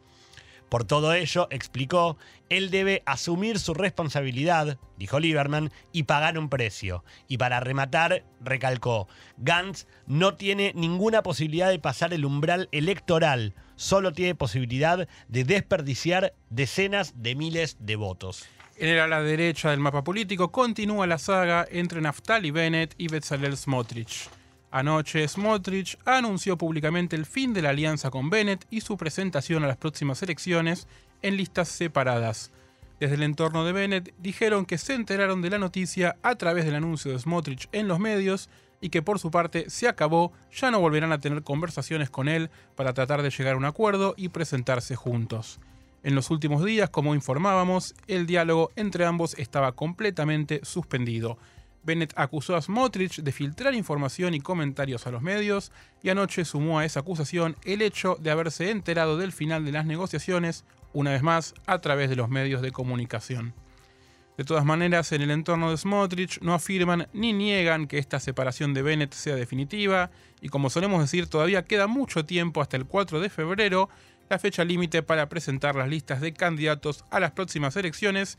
Por 0.70 0.84
todo 0.84 1.14
ello, 1.14 1.48
explicó, 1.50 2.18
él 2.50 2.70
debe 2.70 3.02
asumir 3.08 3.58
su 3.58 3.74
responsabilidad, 3.74 4.78
dijo 4.98 5.20
Lieberman, 5.20 5.72
y 5.92 6.04
pagar 6.04 6.38
un 6.38 6.50
precio. 6.50 7.04
Y 7.28 7.38
para 7.38 7.60
rematar, 7.60 8.24
recalcó, 8.40 9.08
Gantz 9.38 9.88
no 10.06 10.36
tiene 10.36 10.74
ninguna 10.76 11.24
posibilidad 11.24 11.70
de 11.70 11.80
pasar 11.80 12.14
el 12.14 12.26
umbral 12.26 12.70
electoral, 12.72 13.56
solo 13.78 14.12
tiene 14.12 14.36
posibilidad 14.36 15.08
de 15.30 15.44
desperdiciar 15.46 16.34
decenas 16.50 17.14
de 17.16 17.36
miles 17.36 17.78
de 17.80 17.96
votos. 17.96 18.46
En 18.76 18.90
el 18.90 19.00
ala 19.00 19.22
derecha 19.22 19.72
del 19.72 19.80
mapa 19.80 20.04
político 20.04 20.52
continúa 20.52 21.08
la 21.08 21.18
saga 21.18 21.66
entre 21.72 22.02
Naftali 22.02 22.52
Bennett 22.52 22.94
y 22.98 23.08
Bezalel 23.08 23.56
Smotrich. 23.56 24.30
Anoche, 24.70 25.28
Smotrich 25.28 25.98
anunció 26.06 26.58
públicamente 26.58 27.16
el 27.16 27.26
fin 27.26 27.54
de 27.54 27.62
la 27.62 27.70
alianza 27.70 28.12
con 28.12 28.30
Bennett 28.30 28.68
y 28.70 28.82
su 28.82 28.98
presentación 28.98 29.64
a 29.64 29.68
las 29.68 29.78
próximas 29.78 30.22
elecciones 30.22 30.88
en 31.22 31.38
listas 31.38 31.70
separadas. 31.70 32.52
Desde 33.00 33.16
el 33.16 33.24
entorno 33.24 33.64
de 33.64 33.74
Bennett 33.74 34.14
dijeron 34.18 34.66
que 34.66 34.78
se 34.78 34.94
enteraron 34.94 35.42
de 35.42 35.52
la 35.52 35.60
noticia 35.60 36.18
a 36.22 36.36
través 36.36 36.66
del 36.66 36.76
anuncio 36.76 37.12
de 37.12 37.20
Smotrich 37.20 37.70
en 37.72 37.88
los 37.88 38.00
medios 38.00 38.50
y 38.82 38.90
que 38.90 39.02
por 39.02 39.20
su 39.20 39.32
parte 39.32 39.70
se 39.70 39.88
acabó, 39.88 40.32
ya 40.52 40.72
no 40.72 40.80
volverán 40.80 41.12
a 41.12 41.20
tener 41.20 41.44
conversaciones 41.44 42.10
con 42.10 42.28
él 42.28 42.50
para 42.76 42.94
tratar 42.94 43.22
de 43.22 43.30
llegar 43.30 43.56
a 43.56 43.58
un 43.58 43.66
acuerdo 43.66 44.14
y 44.18 44.30
presentarse 44.30 44.96
juntos. 44.96 45.60
En 46.04 46.16
los 46.16 46.30
últimos 46.30 46.64
días, 46.64 46.90
como 46.90 47.16
informábamos, 47.16 47.96
el 48.08 48.28
diálogo 48.28 48.72
entre 48.76 49.06
ambos 49.06 49.38
estaba 49.38 49.74
completamente 49.74 50.62
suspendido. 50.64 51.38
Bennett 51.84 52.14
acusó 52.16 52.56
a 52.56 52.62
Smotrich 52.62 53.22
de 53.22 53.32
filtrar 53.32 53.74
información 53.74 54.34
y 54.34 54.42
comentarios 54.42 55.08
a 55.08 55.12
los 55.12 55.22
medios 55.22 55.72
y 56.04 56.10
anoche 56.10 56.46
sumó 56.46 56.80
a 56.80 56.86
esa 56.86 57.00
acusación 57.00 57.56
el 57.64 57.82
hecho 57.82 58.18
de 58.20 58.30
haberse 58.30 58.72
enterado 58.72 59.18
del 59.18 59.32
final 59.32 59.66
de 59.66 59.72
las 59.72 59.86
negociaciones, 59.86 60.66
una 60.94 61.12
vez 61.12 61.24
más, 61.24 61.54
a 61.66 61.80
través 61.80 62.10
de 62.10 62.16
los 62.16 62.30
medios 62.30 62.62
de 62.62 62.72
comunicación. 62.72 63.54
De 64.38 64.44
todas 64.44 64.66
maneras, 64.66 65.12
en 65.14 65.24
el 65.24 65.32
entorno 65.32 65.72
de 65.72 65.78
Smotrich 65.78 66.40
no 66.42 66.54
afirman 66.54 67.08
ni 67.12 67.34
niegan 67.34 67.88
que 67.88 67.98
esta 67.98 68.20
separación 68.20 68.76
de 68.76 68.84
Bennett 68.84 69.14
sea 69.14 69.36
definitiva, 69.36 70.12
y 70.42 70.50
como 70.50 70.70
solemos 70.70 71.02
decir, 71.02 71.28
todavía 71.28 71.66
queda 71.66 71.88
mucho 71.88 72.24
tiempo 72.24 72.62
hasta 72.62 72.78
el 72.78 72.86
4 72.86 73.20
de 73.20 73.32
febrero, 73.32 73.90
la 74.30 74.38
fecha 74.38 74.64
límite 74.64 75.02
para 75.02 75.28
presentar 75.28 75.76
las 75.76 75.90
listas 75.90 76.22
de 76.22 76.34
candidatos 76.34 77.04
a 77.10 77.20
las 77.20 77.32
próximas 77.32 77.76
elecciones 77.78 78.38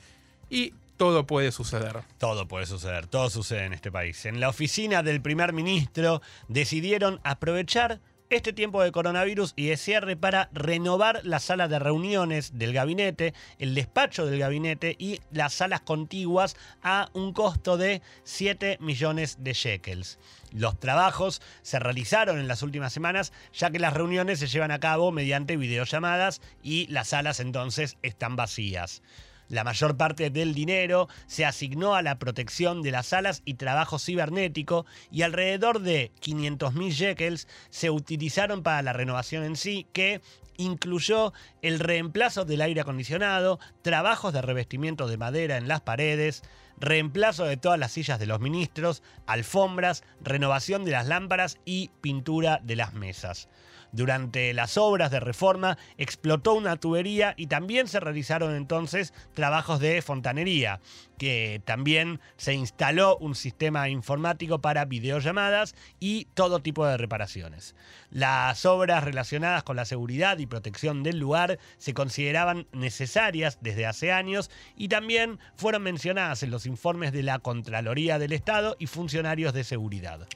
y 0.49 0.73
todo 0.97 1.27
puede 1.27 1.51
suceder. 1.51 2.03
Todo 2.19 2.47
puede 2.47 2.67
suceder, 2.67 3.09
todo 3.09 3.29
sucede 3.29 3.65
en 3.65 3.73
este 3.73 3.91
país. 3.91 4.25
En 4.25 4.39
la 4.39 4.51
oficina 4.51 5.03
del 5.03 5.21
primer 5.21 5.53
ministro 5.53 6.23
decidieron 6.47 7.21
aprovechar 7.25 8.01
este 8.31 8.53
tiempo 8.53 8.83
de 8.83 8.93
coronavirus 8.93 9.55
y 9.57 9.69
de 9.69 9.77
cierre 9.77 10.17
para 10.17 10.51
renovar 10.53 11.21
la 11.25 11.39
sala 11.39 11.69
de 11.69 11.79
reuniones 11.79 12.59
del 12.59 12.73
gabinete, 12.73 13.35
el 13.59 13.75
despacho 13.75 14.27
del 14.27 14.39
gabinete 14.39 14.97
y 14.99 15.21
las 15.31 15.55
salas 15.55 15.81
contiguas 15.81 16.57
a 16.83 17.09
un 17.15 17.33
costo 17.33 17.77
de 17.77 18.03
7 18.25 18.79
millones 18.81 19.39
de 19.41 19.53
shekels. 19.53 20.19
Los 20.53 20.79
trabajos 20.79 21.41
se 21.63 21.79
realizaron 21.79 22.39
en 22.39 22.49
las 22.49 22.63
últimas 22.63 22.93
semanas, 22.93 23.33
ya 23.53 23.71
que 23.71 23.79
las 23.79 23.95
reuniones 23.95 24.39
se 24.39 24.47
llevan 24.47 24.71
a 24.71 24.81
cabo 24.81 25.13
mediante 25.13 25.57
videollamadas 25.57 26.41
y 26.63 26.87
las 26.89 27.09
salas 27.09 27.41
entonces 27.41 27.97
están 28.03 28.37
vacías. 28.37 29.03
La 29.49 29.65
mayor 29.65 29.97
parte 29.97 30.31
del 30.31 30.55
dinero 30.55 31.09
se 31.27 31.45
asignó 31.45 31.95
a 31.95 32.03
la 32.03 32.19
protección 32.19 32.83
de 32.83 32.91
las 32.91 33.07
salas 33.07 33.43
y 33.45 33.55
trabajo 33.55 33.99
cibernético 33.99 34.87
y 35.11 35.23
alrededor 35.23 35.81
de 35.81 36.13
500.000 36.21 36.91
shekels 36.91 37.49
se 37.71 37.91
utilizaron 37.91 38.63
para 38.63 38.83
la 38.83 38.93
renovación 38.93 39.45
en 39.45 39.57
sí, 39.57 39.87
que 39.93 40.21
incluyó 40.59 41.33
el 41.63 41.79
reemplazo 41.79 42.45
del 42.45 42.61
aire 42.61 42.83
acondicionado, 42.83 43.59
trabajos 43.83 44.33
de 44.33 44.43
revestimiento 44.43 45.07
de 45.07 45.17
madera 45.17 45.57
en 45.57 45.69
las 45.69 45.81
paredes, 45.81 46.43
reemplazo 46.81 47.45
de 47.45 47.57
todas 47.57 47.79
las 47.79 47.93
sillas 47.93 48.19
de 48.19 48.27
los 48.27 48.41
ministros, 48.41 49.03
alfombras, 49.27 50.05
renovación 50.21 50.85
de 50.85 50.93
las 50.93 51.07
lámparas 51.07 51.59
y 51.65 51.91
pintura 52.01 52.61
de 52.63 52.77
las 52.77 52.95
mesas. 52.95 53.49
Durante 53.91 54.53
las 54.53 54.77
obras 54.77 55.11
de 55.11 55.21
reforma 55.21 55.79
explotó 55.97 56.53
una 56.55 56.77
tubería 56.77 57.33
y 57.37 57.47
también 57.47 57.89
se 57.89 58.01
realizaron 58.01 58.55
entonces 58.55 59.15
trabajos 59.33 59.81
de 59.81 60.03
fontanería, 60.03 60.81
que 61.17 61.63
también 61.65 62.21
se 62.37 62.53
instaló 62.53 63.17
un 63.17 63.35
sistema 63.35 63.89
informático 63.89 64.61
para 64.61 64.85
videollamadas 64.85 65.75
y 66.01 66.27
todo 66.35 66.61
tipo 66.61 66.87
de 66.87 66.99
reparaciones. 66.99 67.75
Las 68.11 68.67
obras 68.67 69.05
relacionadas 69.05 69.65
con 69.65 69.77
la 69.77 69.87
seguridad 69.87 70.39
y 70.39 70.47
protección 70.47 71.03
del 71.03 71.19
lugar 71.19 71.59
se 71.79 71.95
consideraban 71.95 72.67
necesarias 72.73 73.59
desde 73.63 73.87
hace 73.87 74.13
años 74.13 74.51
y 74.77 74.89
también 74.89 75.39
fueron 75.57 75.83
mencionadas 75.83 76.43
en 76.43 76.51
los 76.51 76.67
informes 76.69 77.13
de 77.13 77.25
la 77.25 77.41
Contraloría 77.41 78.19
del 78.19 78.33
Estado 78.33 78.77
y 78.79 78.87
funcionarios 78.87 79.53
de 79.53 79.65
seguridad. 79.65 80.29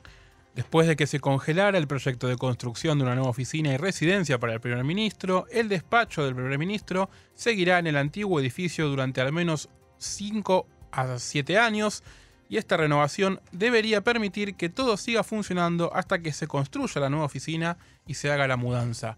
Después 0.55 0.87
de 0.87 0.97
que 0.97 1.07
se 1.07 1.21
congelara 1.21 1.79
el 1.79 1.87
proyecto 1.87 2.29
de 2.29 2.37
construcción 2.37 2.99
de 2.99 3.05
una 3.05 3.15
nueva 3.15 3.31
oficina 3.31 3.73
y 3.73 3.79
residencia 3.79 4.39
para 4.39 4.53
el 4.53 4.61
primer 4.61 4.85
ministro, 4.85 5.47
el 5.51 5.69
despacho 5.69 6.25
del 6.25 6.35
primer 6.35 6.59
ministro 6.59 7.09
seguirá 7.35 7.79
en 7.79 7.87
el 7.87 7.97
antiguo 7.97 8.39
edificio 8.39 8.89
durante 8.89 9.21
al 9.23 9.33
menos 9.33 9.71
5 9.99 10.67
a 10.91 11.19
7 11.19 11.59
años 11.59 12.03
y 12.51 12.59
esta 12.59 12.77
renovación 12.77 13.41
debería 13.51 14.03
permitir 14.03 14.55
que 14.57 14.69
todo 14.69 14.99
siga 14.99 15.25
funcionando 15.25 15.91
hasta 15.95 16.19
que 16.19 16.35
se 16.35 16.47
construya 16.47 17.01
la 17.01 17.09
nueva 17.09 17.25
oficina 17.25 17.79
y 18.07 18.13
se 18.13 18.31
haga 18.31 18.47
la 18.47 18.59
mudanza. 18.59 19.17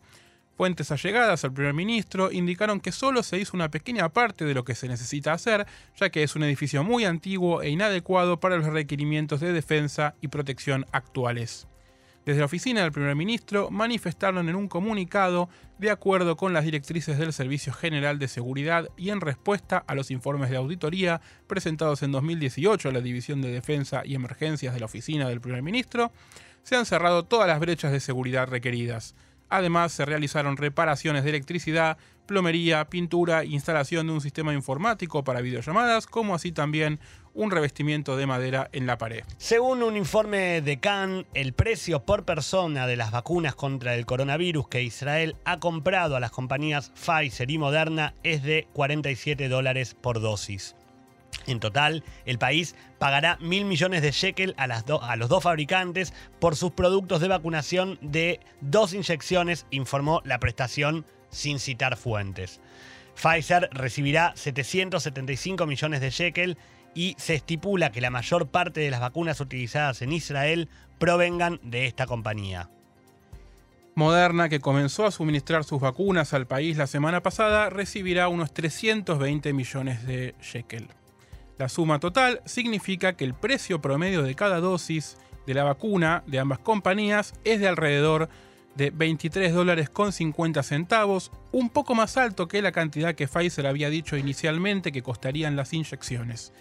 Fuentes 0.56 0.92
allegadas 0.92 1.44
al 1.44 1.52
primer 1.52 1.74
ministro 1.74 2.30
indicaron 2.30 2.80
que 2.80 2.92
solo 2.92 3.24
se 3.24 3.38
hizo 3.38 3.56
una 3.56 3.72
pequeña 3.72 4.08
parte 4.10 4.44
de 4.44 4.54
lo 4.54 4.64
que 4.64 4.76
se 4.76 4.86
necesita 4.86 5.32
hacer, 5.32 5.66
ya 5.96 6.10
que 6.10 6.22
es 6.22 6.36
un 6.36 6.44
edificio 6.44 6.84
muy 6.84 7.04
antiguo 7.04 7.60
e 7.60 7.70
inadecuado 7.70 8.38
para 8.38 8.56
los 8.56 8.66
requerimientos 8.66 9.40
de 9.40 9.52
defensa 9.52 10.14
y 10.20 10.28
protección 10.28 10.86
actuales. 10.92 11.66
Desde 12.24 12.38
la 12.38 12.46
oficina 12.46 12.82
del 12.82 12.92
primer 12.92 13.16
ministro 13.16 13.70
manifestaron 13.70 14.48
en 14.48 14.54
un 14.54 14.68
comunicado, 14.68 15.50
de 15.78 15.90
acuerdo 15.90 16.36
con 16.36 16.52
las 16.52 16.64
directrices 16.64 17.18
del 17.18 17.32
Servicio 17.32 17.72
General 17.72 18.18
de 18.18 18.28
Seguridad 18.28 18.88
y 18.96 19.10
en 19.10 19.20
respuesta 19.20 19.84
a 19.86 19.94
los 19.94 20.10
informes 20.10 20.50
de 20.50 20.56
auditoría 20.56 21.20
presentados 21.48 22.02
en 22.02 22.12
2018 22.12 22.88
a 22.88 22.92
la 22.92 23.00
División 23.00 23.42
de 23.42 23.50
Defensa 23.50 24.02
y 24.04 24.14
Emergencias 24.14 24.72
de 24.72 24.80
la 24.80 24.86
oficina 24.86 25.28
del 25.28 25.40
primer 25.40 25.62
ministro, 25.62 26.12
se 26.62 26.76
han 26.76 26.86
cerrado 26.86 27.24
todas 27.24 27.48
las 27.48 27.60
brechas 27.60 27.92
de 27.92 28.00
seguridad 28.00 28.48
requeridas. 28.48 29.14
Además, 29.48 29.92
se 29.92 30.04
realizaron 30.04 30.56
reparaciones 30.56 31.24
de 31.24 31.30
electricidad, 31.30 31.96
plomería, 32.26 32.84
pintura, 32.86 33.44
instalación 33.44 34.06
de 34.06 34.14
un 34.14 34.20
sistema 34.20 34.54
informático 34.54 35.24
para 35.24 35.40
videollamadas, 35.40 36.06
como 36.06 36.34
así 36.34 36.52
también 36.52 36.98
un 37.34 37.50
revestimiento 37.50 38.16
de 38.16 38.26
madera 38.26 38.68
en 38.72 38.86
la 38.86 38.96
pared. 38.96 39.24
Según 39.36 39.82
un 39.82 39.96
informe 39.96 40.60
de 40.60 40.78
Cannes, 40.78 41.26
el 41.34 41.52
precio 41.52 42.04
por 42.04 42.24
persona 42.24 42.86
de 42.86 42.96
las 42.96 43.10
vacunas 43.10 43.54
contra 43.54 43.94
el 43.94 44.06
coronavirus 44.06 44.68
que 44.68 44.82
Israel 44.82 45.36
ha 45.44 45.58
comprado 45.58 46.16
a 46.16 46.20
las 46.20 46.30
compañías 46.30 46.90
Pfizer 46.90 47.50
y 47.50 47.58
Moderna 47.58 48.14
es 48.22 48.42
de 48.42 48.68
47 48.72 49.48
dólares 49.48 49.94
por 50.00 50.20
dosis. 50.20 50.76
En 51.46 51.60
total, 51.60 52.02
el 52.24 52.38
país 52.38 52.74
pagará 52.98 53.36
mil 53.40 53.64
millones 53.64 54.02
de 54.02 54.10
shekel 54.10 54.54
a, 54.56 55.16
los 55.16 55.28
dos 55.28 55.42
fabricantes 55.42 56.14
por 56.40 56.56
sus 56.56 56.72
productos 56.72 57.20
de 57.20 57.28
vacunación 57.28 57.98
de 58.00 58.40
dos 58.60 58.94
inyecciones, 58.94 59.66
informó 59.70 60.22
la 60.24 60.38
prestación 60.38 61.04
sin 61.30 61.58
citar 61.58 61.96
fuentes. 61.96 62.60
Pfizer 63.14 63.68
recibirá 63.72 64.32
775 64.36 65.66
millones 65.66 66.00
de 66.00 66.10
shekel 66.10 66.58
y 66.94 67.14
se 67.18 67.34
estipula 67.34 67.90
que 67.90 68.00
la 68.00 68.10
mayor 68.10 68.48
parte 68.48 68.80
de 68.80 68.90
las 68.90 69.00
vacunas 69.00 69.40
utilizadas 69.40 70.02
en 70.02 70.12
Israel 70.12 70.68
provengan 70.98 71.60
de 71.62 71.86
esta 71.86 72.06
compañía. 72.06 72.70
Moderna, 73.96 74.48
que 74.48 74.58
comenzó 74.58 75.06
a 75.06 75.12
suministrar 75.12 75.62
sus 75.62 75.80
vacunas 75.80 76.34
al 76.34 76.46
país 76.46 76.76
la 76.76 76.88
semana 76.88 77.22
pasada, 77.22 77.70
recibirá 77.70 78.26
unos 78.28 78.52
320 78.52 79.52
millones 79.52 80.04
de 80.04 80.34
shekel. 80.42 80.88
La 81.58 81.68
suma 81.68 82.00
total 82.00 82.40
significa 82.44 83.16
que 83.16 83.24
el 83.24 83.34
precio 83.34 83.80
promedio 83.80 84.22
de 84.22 84.34
cada 84.34 84.60
dosis 84.60 85.16
de 85.46 85.54
la 85.54 85.64
vacuna 85.64 86.24
de 86.26 86.40
ambas 86.40 86.58
compañías 86.58 87.34
es 87.44 87.60
de 87.60 87.68
alrededor 87.68 88.28
de 88.74 88.90
23 88.90 89.52
dólares 89.52 89.88
con 89.88 90.12
50 90.12 90.62
centavos, 90.62 91.30
un 91.52 91.70
poco 91.70 91.94
más 91.94 92.16
alto 92.16 92.48
que 92.48 92.62
la 92.62 92.72
cantidad 92.72 93.14
que 93.14 93.28
Pfizer 93.28 93.66
había 93.66 93.88
dicho 93.88 94.16
inicialmente 94.16 94.90
que 94.90 95.02
costarían 95.02 95.54
las 95.54 95.72
inyecciones. 95.72 96.52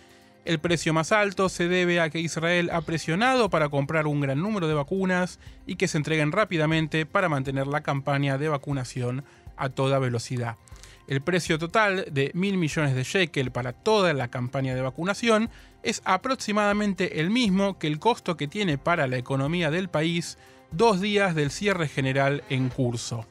El 0.46 0.60
precio 0.60 0.94
más 0.94 1.12
alto 1.12 1.48
se 1.48 1.68
debe 1.70 2.02
a 2.02 2.10
que 2.10 2.20
Israel 2.20 2.70
ha 2.72 2.82
presionado 2.82 3.50
para 3.50 3.70
comprar 3.70 4.08
un 4.08 4.20
gran 4.20 4.42
número 4.42 4.68
de 4.68 4.74
vacunas 4.74 5.40
y 5.66 5.78
que 5.78 5.88
se 5.88 5.98
entreguen 5.98 6.34
rápidamente 6.34 7.06
para 7.06 7.30
mantener 7.30 7.66
la 7.66 7.82
campaña 7.82 8.38
de 8.38 8.50
vacunación 8.50 9.24
a 9.56 9.70
toda 9.70 10.00
velocidad. 10.00 10.58
El 11.08 11.22
precio 11.22 11.60
total 11.60 12.06
de 12.12 12.32
mil 12.34 12.58
millones 12.58 12.96
de 12.96 13.04
shekel 13.04 13.52
para 13.52 13.74
toda 13.74 14.14
la 14.14 14.30
campaña 14.30 14.74
de 14.74 14.82
vacunación 14.82 15.50
es 15.84 16.02
aproximadamente 16.06 17.20
el 17.20 17.30
mismo 17.30 17.78
que 17.78 17.88
el 17.88 18.00
costo 18.00 18.38
que 18.38 18.48
tiene 18.48 18.78
para 18.78 19.08
la 19.08 19.18
economía 19.18 19.70
del 19.70 19.90
país 19.90 20.38
dos 20.72 21.02
días 21.02 21.36
del 21.36 21.52
cierre 21.52 21.88
general 21.88 22.44
en 22.50 22.70
curso. 22.70 23.28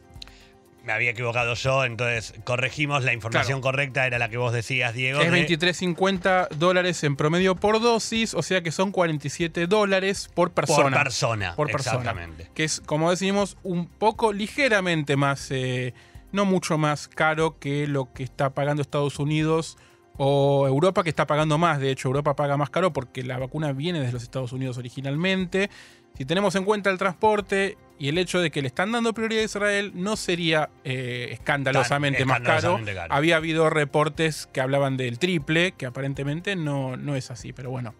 Me 0.84 0.92
había 0.92 1.10
equivocado 1.10 1.54
yo, 1.54 1.84
entonces 1.84 2.34
corregimos, 2.42 3.04
la 3.04 3.12
información 3.12 3.60
correcta 3.60 4.04
era 4.04 4.18
la 4.18 4.28
que 4.28 4.36
vos 4.36 4.52
decías, 4.52 4.92
Diego. 4.92 5.20
Es 5.20 5.30
23.50 5.30 6.48
dólares 6.50 7.04
en 7.04 7.14
promedio 7.14 7.54
por 7.54 7.80
dosis, 7.80 8.34
o 8.34 8.42
sea 8.42 8.62
que 8.62 8.72
son 8.72 8.90
47 8.90 9.68
dólares 9.68 10.28
por 10.34 10.50
persona. 10.50 10.82
Por 10.82 11.02
persona, 11.04 11.54
por 11.54 11.70
persona. 11.70 11.98
Exactamente. 11.98 12.50
Que 12.52 12.64
es, 12.64 12.80
como 12.80 13.10
decimos, 13.10 13.56
un 13.62 13.86
poco 13.86 14.32
ligeramente 14.32 15.16
más... 15.16 15.50
Eh, 15.50 15.94
no 16.32 16.44
mucho 16.44 16.78
más 16.78 17.08
caro 17.08 17.58
que 17.58 17.86
lo 17.86 18.12
que 18.12 18.22
está 18.22 18.50
pagando 18.50 18.82
Estados 18.82 19.18
Unidos 19.18 19.76
o 20.16 20.66
Europa, 20.66 21.02
que 21.02 21.10
está 21.10 21.26
pagando 21.26 21.58
más. 21.58 21.80
De 21.80 21.90
hecho, 21.90 22.08
Europa 22.08 22.36
paga 22.36 22.56
más 22.56 22.70
caro 22.70 22.92
porque 22.92 23.22
la 23.22 23.38
vacuna 23.38 23.72
viene 23.72 24.00
desde 24.00 24.12
los 24.12 24.22
Estados 24.22 24.52
Unidos 24.52 24.78
originalmente. 24.78 25.70
Si 26.16 26.24
tenemos 26.24 26.54
en 26.56 26.64
cuenta 26.64 26.90
el 26.90 26.98
transporte 26.98 27.78
y 27.98 28.08
el 28.08 28.18
hecho 28.18 28.40
de 28.40 28.50
que 28.50 28.60
le 28.60 28.68
están 28.68 28.92
dando 28.92 29.14
prioridad 29.14 29.42
a 29.42 29.44
Israel, 29.44 29.92
no 29.94 30.16
sería 30.16 30.68
eh, 30.84 31.28
escandalosamente, 31.32 32.24
más 32.24 32.40
caro. 32.40 32.78
Había 33.08 33.36
habido 33.36 33.70
reportes 33.70 34.46
que 34.52 34.60
hablaban 34.60 34.96
del 34.96 35.18
triple, 35.18 35.72
que 35.72 35.86
aparentemente 35.86 36.54
no, 36.56 36.96
no 36.96 37.16
es 37.16 37.30
así, 37.30 37.52
pero 37.52 37.70
bueno, 37.70 37.94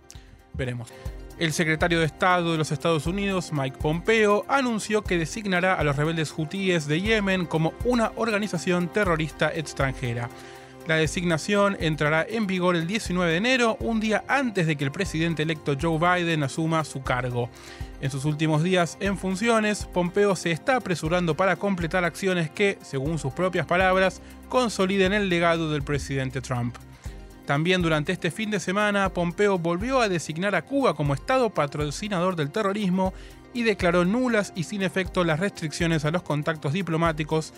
veremos. 0.53 0.93
El 1.43 1.53
secretario 1.53 1.99
de 1.99 2.07
Estado 2.07 2.53
de 2.53 2.59
los 2.59 2.71
Estados 2.71 3.05
Unidos, 3.09 3.51
Mike 3.53 3.77
Pompeo, 3.77 4.45
anunció 4.47 5.03
que 5.03 5.19
designará 5.19 5.75
a 5.75 5.83
los 5.83 5.97
rebeldes 5.97 6.33
hutíes 6.37 6.87
de 6.87 7.01
Yemen 7.01 7.47
como 7.47 7.73
una 7.85 8.13
organización 8.15 8.87
terrorista 8.87 9.53
extranjera. 9.53 10.29
La 10.87 10.95
designación 10.95 11.77
entrará 11.81 12.25
en 12.29 12.47
vigor 12.47 12.77
el 12.77 12.87
19 12.87 13.33
de 13.33 13.39
enero, 13.39 13.77
un 13.81 13.99
día 13.99 14.23
antes 14.29 14.69
de 14.69 14.77
que 14.77 14.85
el 14.85 14.93
presidente 14.93 15.43
electo 15.43 15.77
Joe 15.83 15.99
Biden 15.99 16.45
asuma 16.45 16.85
su 16.85 17.03
cargo. 17.03 17.51
En 18.01 18.13
sus 18.13 18.25
últimos 18.25 18.63
días 18.63 18.97
en 19.01 19.19
funciones, 19.19 19.87
Pompeo 19.87 20.37
se 20.37 20.53
está 20.53 20.77
apresurando 20.77 21.37
para 21.37 21.57
completar 21.57 22.05
acciones 22.05 22.51
que, 22.51 22.79
según 22.83 23.19
sus 23.19 23.33
propias 23.33 23.67
palabras, 23.67 24.23
consoliden 24.49 25.13
el 25.13 25.29
legado 25.29 25.73
del 25.73 25.83
presidente 25.83 26.41
Trump. 26.41 26.77
También 27.47 27.83
durante 27.83 28.13
este 28.13 28.31
fin 28.31 28.51
de 28.51 28.61
semana, 28.61 29.13
Pompeo 29.13 29.59
volvió 29.59 30.01
a 30.01 30.09
designar 30.09 30.55
a 30.55 30.63
Cuba 30.63 30.95
como 30.95 31.15
Estado 31.15 31.51
patrocinador 31.51 32.37
del 32.37 32.51
terrorismo 32.51 33.13
y 33.53 33.65
declaró 33.65 34.05
nulas 34.05 34.53
y 34.55 34.65
sin 34.65 34.83
efecto 34.83 35.25
las 35.25 35.41
restricciones 35.41 36.05
a 36.05 36.11
los 36.11 36.23
contactos 36.23 36.73
diplomáticos 36.73 37.53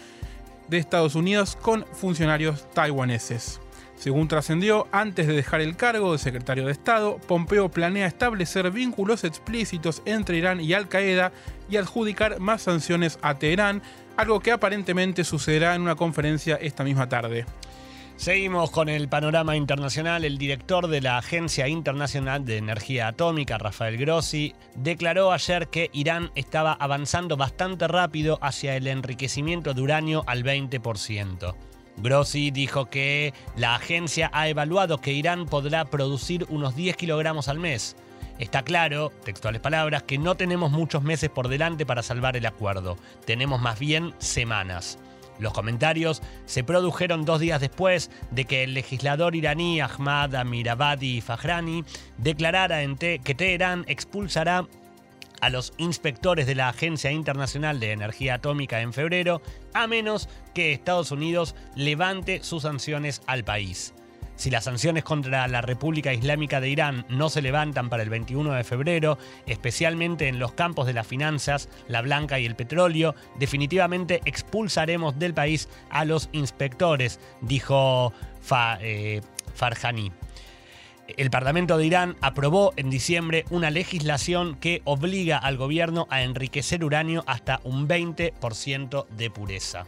de 0.68 0.78
Estados 0.78 1.14
Unidos 1.14 1.56
con 1.60 1.84
funcionarios 1.92 2.70
taiwaneses. 2.72 3.60
Según 3.96 4.26
trascendió, 4.26 4.88
antes 4.90 5.26
de 5.26 5.34
dejar 5.34 5.60
el 5.60 5.76
cargo 5.76 6.12
de 6.12 6.18
secretario 6.18 6.66
de 6.66 6.72
Estado, 6.72 7.18
Pompeo 7.28 7.70
planea 7.70 8.06
establecer 8.06 8.70
vínculos 8.70 9.22
explícitos 9.22 10.02
entre 10.04 10.38
Irán 10.38 10.60
y 10.60 10.72
Al 10.72 10.88
Qaeda 10.88 11.32
y 11.70 11.76
adjudicar 11.76 12.40
más 12.40 12.62
sanciones 12.62 13.18
a 13.22 13.34
Teherán, 13.36 13.82
algo 14.16 14.40
que 14.40 14.52
aparentemente 14.52 15.24
sucederá 15.24 15.74
en 15.74 15.82
una 15.82 15.94
conferencia 15.94 16.56
esta 16.56 16.84
misma 16.84 17.08
tarde. 17.08 17.46
Seguimos 18.16 18.70
con 18.70 18.88
el 18.88 19.08
panorama 19.08 19.56
internacional. 19.56 20.24
El 20.24 20.38
director 20.38 20.86
de 20.86 21.00
la 21.00 21.18
Agencia 21.18 21.66
Internacional 21.66 22.44
de 22.44 22.58
Energía 22.58 23.08
Atómica, 23.08 23.58
Rafael 23.58 23.98
Grossi, 23.98 24.54
declaró 24.76 25.32
ayer 25.32 25.68
que 25.68 25.90
Irán 25.92 26.30
estaba 26.36 26.72
avanzando 26.74 27.36
bastante 27.36 27.88
rápido 27.88 28.38
hacia 28.40 28.76
el 28.76 28.86
enriquecimiento 28.86 29.74
de 29.74 29.82
uranio 29.82 30.22
al 30.26 30.44
20%. 30.44 31.54
Grossi 31.96 32.50
dijo 32.52 32.86
que 32.86 33.34
la 33.56 33.74
agencia 33.74 34.30
ha 34.32 34.48
evaluado 34.48 35.00
que 35.00 35.12
Irán 35.12 35.46
podrá 35.46 35.84
producir 35.84 36.46
unos 36.48 36.76
10 36.76 36.96
kilogramos 36.96 37.48
al 37.48 37.58
mes. 37.58 37.96
Está 38.38 38.62
claro, 38.62 39.10
textuales 39.24 39.60
palabras, 39.60 40.04
que 40.04 40.18
no 40.18 40.36
tenemos 40.36 40.70
muchos 40.70 41.02
meses 41.02 41.30
por 41.30 41.48
delante 41.48 41.84
para 41.84 42.02
salvar 42.02 42.36
el 42.36 42.46
acuerdo. 42.46 42.96
Tenemos 43.26 43.60
más 43.60 43.78
bien 43.78 44.14
semanas. 44.18 44.98
Los 45.38 45.52
comentarios 45.52 46.22
se 46.46 46.64
produjeron 46.64 47.24
dos 47.24 47.40
días 47.40 47.60
después 47.60 48.10
de 48.30 48.44
que 48.44 48.64
el 48.64 48.74
legislador 48.74 49.34
iraní 49.34 49.80
Ahmad 49.80 50.34
Amirabadi 50.34 51.20
Fahrani 51.20 51.84
declarara 52.18 52.80
que 52.96 53.34
Teherán 53.34 53.84
expulsará 53.88 54.66
a 55.40 55.50
los 55.50 55.74
inspectores 55.76 56.46
de 56.46 56.54
la 56.54 56.68
Agencia 56.68 57.10
Internacional 57.10 57.80
de 57.80 57.92
Energía 57.92 58.34
Atómica 58.34 58.80
en 58.80 58.92
febrero, 58.92 59.42
a 59.74 59.86
menos 59.86 60.28
que 60.54 60.72
Estados 60.72 61.10
Unidos 61.10 61.54
levante 61.74 62.42
sus 62.42 62.62
sanciones 62.62 63.20
al 63.26 63.44
país. 63.44 63.92
Si 64.36 64.50
las 64.50 64.64
sanciones 64.64 65.04
contra 65.04 65.46
la 65.48 65.60
República 65.60 66.12
Islámica 66.12 66.60
de 66.60 66.68
Irán 66.68 67.06
no 67.08 67.28
se 67.28 67.42
levantan 67.42 67.88
para 67.88 68.02
el 68.02 68.10
21 68.10 68.52
de 68.52 68.64
febrero, 68.64 69.18
especialmente 69.46 70.28
en 70.28 70.38
los 70.38 70.52
campos 70.52 70.86
de 70.86 70.92
las 70.92 71.06
finanzas, 71.06 71.68
la 71.88 72.02
blanca 72.02 72.38
y 72.40 72.46
el 72.46 72.56
petróleo, 72.56 73.14
definitivamente 73.38 74.20
expulsaremos 74.24 75.18
del 75.18 75.34
país 75.34 75.68
a 75.90 76.04
los 76.04 76.28
inspectores, 76.32 77.20
dijo 77.40 78.12
eh, 78.80 79.20
Farhani. 79.54 80.12
El 81.16 81.30
Parlamento 81.30 81.76
de 81.76 81.86
Irán 81.86 82.16
aprobó 82.22 82.72
en 82.76 82.88
diciembre 82.88 83.44
una 83.50 83.70
legislación 83.70 84.56
que 84.56 84.80
obliga 84.84 85.36
al 85.36 85.58
gobierno 85.58 86.06
a 86.10 86.22
enriquecer 86.22 86.82
uranio 86.82 87.24
hasta 87.26 87.60
un 87.62 87.86
20% 87.86 89.06
de 89.08 89.30
pureza. 89.30 89.84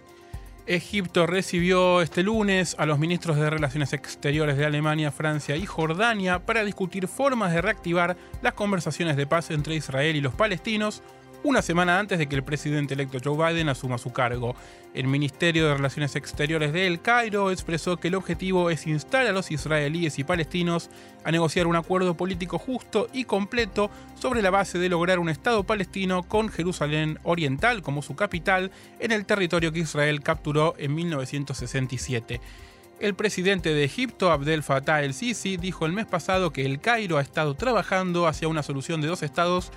Egipto 0.66 1.26
recibió 1.26 2.02
este 2.02 2.24
lunes 2.24 2.74
a 2.78 2.86
los 2.86 2.98
ministros 2.98 3.36
de 3.36 3.48
Relaciones 3.48 3.92
Exteriores 3.92 4.56
de 4.56 4.66
Alemania, 4.66 5.12
Francia 5.12 5.56
y 5.56 5.64
Jordania 5.64 6.40
para 6.40 6.64
discutir 6.64 7.06
formas 7.06 7.52
de 7.52 7.62
reactivar 7.62 8.16
las 8.42 8.54
conversaciones 8.54 9.16
de 9.16 9.26
paz 9.26 9.50
entre 9.52 9.76
Israel 9.76 10.16
y 10.16 10.20
los 10.20 10.34
palestinos 10.34 11.02
una 11.46 11.62
semana 11.62 12.00
antes 12.00 12.18
de 12.18 12.26
que 12.26 12.34
el 12.34 12.42
presidente 12.42 12.94
electo 12.94 13.18
Joe 13.22 13.52
Biden 13.52 13.68
asuma 13.68 13.98
su 13.98 14.12
cargo. 14.12 14.56
El 14.94 15.06
Ministerio 15.06 15.68
de 15.68 15.74
Relaciones 15.74 16.16
Exteriores 16.16 16.72
de 16.72 16.88
El 16.88 17.00
Cairo 17.00 17.52
expresó 17.52 17.98
que 17.98 18.08
el 18.08 18.16
objetivo 18.16 18.68
es 18.68 18.88
instar 18.88 19.26
a 19.26 19.32
los 19.32 19.52
israelíes 19.52 20.18
y 20.18 20.24
palestinos 20.24 20.90
a 21.24 21.30
negociar 21.30 21.68
un 21.68 21.76
acuerdo 21.76 22.16
político 22.16 22.58
justo 22.58 23.06
y 23.12 23.24
completo 23.24 23.92
sobre 24.20 24.42
la 24.42 24.50
base 24.50 24.80
de 24.80 24.88
lograr 24.88 25.20
un 25.20 25.28
Estado 25.28 25.62
palestino 25.62 26.24
con 26.24 26.48
Jerusalén 26.48 27.20
Oriental 27.22 27.80
como 27.80 28.02
su 28.02 28.16
capital 28.16 28.72
en 28.98 29.12
el 29.12 29.24
territorio 29.24 29.70
que 29.70 29.80
Israel 29.80 30.22
capturó 30.22 30.74
en 30.78 30.96
1967. 30.96 32.40
El 32.98 33.14
presidente 33.14 33.72
de 33.72 33.84
Egipto, 33.84 34.32
Abdel 34.32 34.64
Fattah 34.64 35.04
el-Sisi, 35.04 35.58
dijo 35.58 35.86
el 35.86 35.92
mes 35.92 36.06
pasado 36.06 36.52
que 36.52 36.66
el 36.66 36.80
Cairo 36.80 37.18
ha 37.18 37.22
estado 37.22 37.54
trabajando 37.54 38.26
hacia 38.26 38.48
una 38.48 38.64
solución 38.64 39.00
de 39.00 39.06
dos 39.06 39.22
estados 39.22 39.70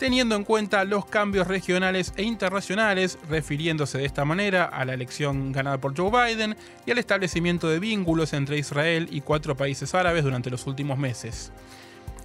teniendo 0.00 0.34
en 0.34 0.44
cuenta 0.44 0.82
los 0.86 1.04
cambios 1.04 1.46
regionales 1.46 2.14
e 2.16 2.22
internacionales, 2.22 3.18
refiriéndose 3.28 3.98
de 3.98 4.06
esta 4.06 4.24
manera 4.24 4.64
a 4.64 4.86
la 4.86 4.94
elección 4.94 5.52
ganada 5.52 5.78
por 5.78 5.94
Joe 5.94 6.10
Biden 6.10 6.56
y 6.86 6.90
al 6.90 6.96
establecimiento 6.96 7.68
de 7.68 7.80
vínculos 7.80 8.32
entre 8.32 8.56
Israel 8.56 9.08
y 9.10 9.20
cuatro 9.20 9.58
países 9.58 9.94
árabes 9.94 10.24
durante 10.24 10.48
los 10.48 10.66
últimos 10.66 10.96
meses. 10.96 11.52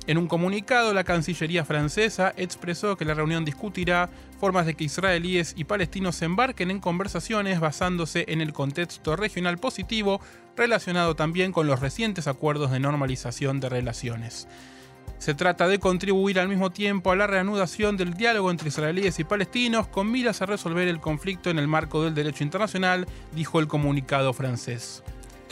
En 0.08 0.18
un 0.18 0.28
comunicado, 0.28 0.94
la 0.94 1.04
Cancillería 1.04 1.66
francesa 1.66 2.34
expresó 2.38 2.96
que 2.96 3.04
la 3.04 3.14
reunión 3.14 3.44
discutirá 3.44 4.10
formas 4.40 4.66
de 4.66 4.76
que 4.76 4.86
israelíes 4.86 5.54
y 5.58 5.66
palestinos 5.66 6.16
se 6.16 6.26
embarquen 6.26 6.72
en 6.72 6.80
conversaciones 6.80 7.60
basándose 7.60 8.24
en 8.30 8.40
el 8.40 8.54
contexto 8.54 9.18
regional 9.18 9.58
positivo 9.58 10.22
relacionado 10.56 11.18
también 11.18 11.52
con 11.52 11.68
los 11.68 11.82
recientes 11.82 12.28
acuerdos 12.28 12.72
de 12.72 12.80
normalización 12.80 13.60
de 13.60 13.68
relaciones. 13.68 14.48
Se 15.26 15.34
trata 15.34 15.68
de 15.68 15.80
contribuir 15.80 16.40
al 16.40 16.48
mismo 16.48 16.70
tiempo 16.70 17.10
a 17.10 17.16
la 17.16 17.26
reanudación 17.26 17.98
del 17.98 18.14
diálogo 18.14 18.52
entre 18.52 18.68
israelíes 18.68 19.18
y 19.18 19.24
palestinos 19.24 19.88
con 19.88 20.12
miras 20.12 20.44
a 20.44 20.46
resolver 20.46 20.88
el 20.88 21.00
conflicto 21.00 21.50
en 21.50 21.58
el 21.58 21.68
marco 21.68 22.04
del 22.04 22.14
derecho 22.14 22.44
internacional, 22.44 23.08
dijo 23.32 23.60
el 23.60 23.66
comunicado 23.66 24.34
francés. 24.34 25.02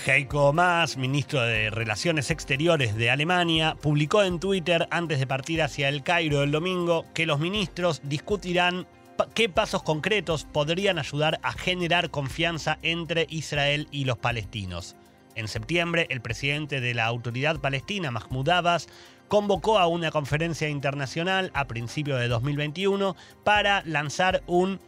Heiko 0.06 0.54
Maas, 0.54 0.96
ministro 0.96 1.42
de 1.42 1.72
Relaciones 1.72 2.30
Exteriores 2.30 2.94
de 2.94 3.10
Alemania, 3.10 3.76
publicó 3.82 4.22
en 4.22 4.40
Twitter 4.40 4.88
antes 4.92 5.18
de 5.18 5.26
partir 5.26 5.64
hacia 5.64 5.90
el 5.90 6.04
Cairo 6.04 6.44
el 6.44 6.52
domingo 6.52 7.08
que 7.16 7.26
los 7.26 7.40
ministros 7.40 8.00
discutirán 8.04 8.86
qué 9.34 9.50
pasos 9.50 9.82
concretos 9.82 10.46
podrían 10.46 11.00
ayudar 11.00 11.40
a 11.42 11.52
generar 11.52 12.12
confianza 12.12 12.78
entre 12.84 13.26
Israel 13.28 13.88
y 13.90 14.06
los 14.06 14.20
palestinos. 14.20 14.96
En 15.34 15.48
septiembre, 15.48 16.06
el 16.12 16.22
presidente 16.22 16.80
de 16.80 16.94
la 16.94 17.06
autoridad 17.06 17.60
palestina, 17.60 18.12
Mahmoud 18.12 18.50
Abbas, 18.50 18.88
convocó 19.34 19.80
a 19.80 19.88
una 19.88 20.12
conferencia 20.12 20.70
internacional 20.70 21.50
a 21.56 21.66
principios 21.66 22.20
de 22.20 22.28
2021 22.28 23.16
para 23.44 23.82
lanzar 23.84 24.44
un 24.46 24.80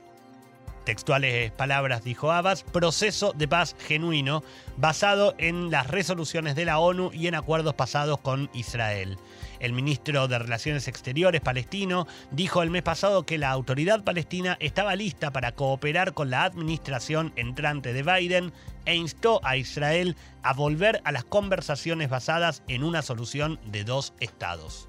textuales 0.84 1.52
palabras 1.52 2.04
dijo 2.04 2.32
Abbas, 2.32 2.62
proceso 2.62 3.34
de 3.34 3.48
paz 3.48 3.76
genuino 3.80 4.44
basado 4.78 5.34
en 5.40 5.72
las 5.72 5.88
resoluciones 5.88 6.56
de 6.56 6.66
la 6.66 6.78
ONU 6.78 7.10
y 7.12 7.26
en 7.26 7.34
acuerdos 7.34 7.74
pasados 7.74 8.20
con 8.20 8.52
Israel. 8.54 9.18
El 9.66 9.74
ministro 9.74 10.28
de 10.28 10.38
Relaciones 10.38 10.88
Exteriores 10.88 11.42
palestino 11.42 12.06
dijo 12.30 12.62
el 12.62 12.70
mes 12.70 12.84
pasado 12.84 13.26
que 13.26 13.40
la 13.40 13.50
autoridad 13.50 14.04
palestina 14.04 14.58
estaba 14.60 14.96
lista 14.96 15.32
para 15.32 15.54
cooperar 15.54 16.14
con 16.14 16.30
la 16.30 16.44
administración 16.44 17.34
entrante 17.36 17.92
de 17.92 18.04
Biden 18.04 18.54
e 18.86 18.94
instó 18.96 19.44
a 19.44 19.58
Israel 19.58 20.18
a 20.44 20.54
volver 20.54 21.02
a 21.04 21.12
las 21.12 21.24
conversaciones 21.24 22.12
basadas 22.12 22.62
en 22.68 22.84
una 22.84 23.02
solución 23.02 23.60
de 23.66 23.84
dos 23.84 24.14
estados. 24.20 24.88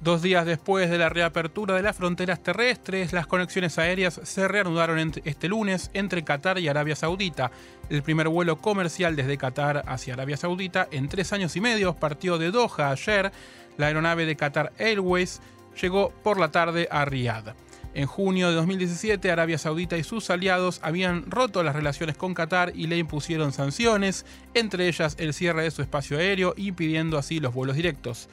Dos 0.00 0.20
días 0.20 0.44
después 0.44 0.90
de 0.90 0.98
la 0.98 1.08
reapertura 1.08 1.74
de 1.74 1.82
las 1.82 1.96
fronteras 1.96 2.42
terrestres, 2.42 3.14
las 3.14 3.26
conexiones 3.26 3.78
aéreas 3.78 4.20
se 4.22 4.46
reanudaron 4.46 5.14
este 5.24 5.48
lunes 5.48 5.90
entre 5.94 6.22
Qatar 6.22 6.58
y 6.58 6.68
Arabia 6.68 6.94
Saudita. 6.94 7.50
El 7.88 8.02
primer 8.02 8.28
vuelo 8.28 8.58
comercial 8.58 9.16
desde 9.16 9.38
Qatar 9.38 9.82
hacia 9.86 10.12
Arabia 10.12 10.36
Saudita 10.36 10.86
en 10.90 11.08
tres 11.08 11.32
años 11.32 11.56
y 11.56 11.62
medio 11.62 11.94
partió 11.94 12.36
de 12.36 12.50
Doha 12.50 12.90
ayer. 12.90 13.32
La 13.76 13.86
aeronave 13.86 14.26
de 14.26 14.36
Qatar 14.36 14.72
Airways 14.78 15.40
llegó 15.80 16.10
por 16.22 16.38
la 16.38 16.50
tarde 16.50 16.88
a 16.90 17.04
Riyadh. 17.04 17.54
En 17.94 18.06
junio 18.06 18.50
de 18.50 18.56
2017, 18.56 19.30
Arabia 19.30 19.56
Saudita 19.56 19.96
y 19.96 20.04
sus 20.04 20.28
aliados 20.28 20.80
habían 20.82 21.30
roto 21.30 21.62
las 21.62 21.74
relaciones 21.74 22.16
con 22.16 22.34
Qatar 22.34 22.72
y 22.74 22.88
le 22.88 22.98
impusieron 22.98 23.54
sanciones, 23.54 24.26
entre 24.52 24.86
ellas 24.86 25.16
el 25.18 25.32
cierre 25.32 25.62
de 25.62 25.70
su 25.70 25.80
espacio 25.80 26.18
aéreo, 26.18 26.52
impidiendo 26.58 27.16
así 27.16 27.40
los 27.40 27.54
vuelos 27.54 27.76
directos. 27.76 28.28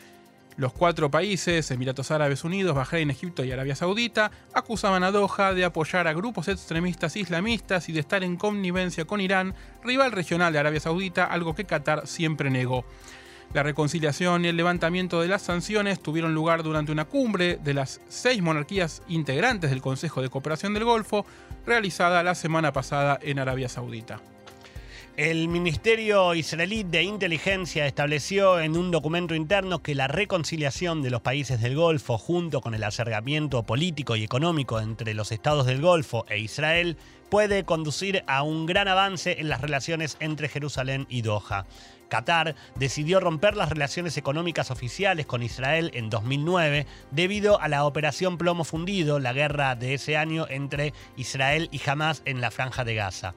Los 0.58 0.74
cuatro 0.74 1.10
países, 1.10 1.72
Emiratos 1.72 2.12
Árabes 2.12 2.44
Unidos, 2.44 2.76
Bahrein, 2.76 3.10
Egipto 3.10 3.44
y 3.44 3.52
Arabia 3.52 3.76
Saudita, 3.76 4.32
acusaban 4.54 5.04
a 5.04 5.12
Doha 5.12 5.54
de 5.54 5.66
apoyar 5.66 6.08
a 6.08 6.14
grupos 6.14 6.48
extremistas 6.48 7.16
islamistas 7.16 7.90
y 7.90 7.94
de 7.94 8.02
estar 8.02 8.24
en 8.24 8.36
connivencia 8.36 9.06
con 9.06 9.22
Irán, 9.22 9.56
rival 9.82 10.12
regional 10.12 10.54
de 10.54 10.60
Arabia 10.60 10.82
Saudita, 10.82 11.24
algo 11.24 11.56
que 11.56 11.64
Qatar 11.64 12.06
siempre 12.06 12.50
negó. 12.50 12.86
La 13.54 13.64
reconciliación 13.64 14.46
y 14.46 14.48
el 14.48 14.58
levantamiento 14.58 15.22
de 15.22 15.28
las 15.28 15.42
sanciones 15.42 16.02
tuvieron 16.02 16.34
lugar 16.34 16.64
durante 16.64 16.92
una 16.92 17.06
cumbre 17.06 17.58
de 17.58 17.74
las 17.74 18.02
seis 18.10 18.42
monarquías 18.42 19.04
integrantes 19.08 19.70
del 19.70 19.82
Consejo 19.82 20.22
de 20.22 20.30
Cooperación 20.30 20.74
del 20.74 20.86
Golfo, 20.86 21.26
realizada 21.66 22.24
la 22.24 22.36
semana 22.36 22.74
pasada 22.74 23.20
en 23.22 23.40
Arabia 23.40 23.70
Saudita. 23.70 24.22
El 25.16 25.48
Ministerio 25.48 26.34
Israelí 26.34 26.82
de 26.82 27.04
Inteligencia 27.04 27.86
estableció 27.86 28.60
en 28.60 28.76
un 28.76 28.90
documento 28.90 29.36
interno 29.36 29.84
que 29.84 29.94
la 29.94 30.08
reconciliación 30.08 31.04
de 31.04 31.12
los 31.12 31.22
países 31.22 31.62
del 31.62 31.76
Golfo 31.76 32.18
junto 32.18 32.62
con 32.62 32.74
el 32.74 32.84
acercamiento 32.84 33.62
político 33.62 34.16
y 34.16 34.24
económico 34.24 34.80
entre 34.80 35.14
los 35.14 35.32
estados 35.32 35.68
del 35.68 35.82
Golfo 35.82 36.26
e 36.30 36.40
Israel 36.40 36.98
puede 37.30 37.64
conducir 37.64 38.24
a 38.26 38.42
un 38.42 38.66
gran 38.66 38.88
avance 38.88 39.40
en 39.40 39.50
las 39.50 39.62
relaciones 39.62 40.18
entre 40.20 40.50
Jerusalén 40.50 41.06
y 41.10 41.22
Doha. 41.22 41.68
Qatar 42.14 42.54
decidió 42.76 43.20
romper 43.20 43.58
las 43.58 43.70
relaciones 43.70 44.18
económicas 44.18 44.70
oficiales 44.70 45.26
con 45.26 45.42
Israel 45.42 45.90
en 45.96 46.12
2009 46.12 46.86
debido 47.10 47.60
a 47.60 47.68
la 47.68 47.86
operación 47.86 48.38
Plomo 48.38 48.66
Fundido, 48.66 49.18
la 49.18 49.34
guerra 49.34 49.74
de 49.74 49.96
ese 49.96 50.16
año 50.16 50.46
entre 50.48 50.94
Israel 51.18 51.70
y 51.72 51.82
Hamas 51.90 52.22
en 52.26 52.40
la 52.40 52.52
franja 52.52 52.84
de 52.84 52.94
Gaza 52.94 53.34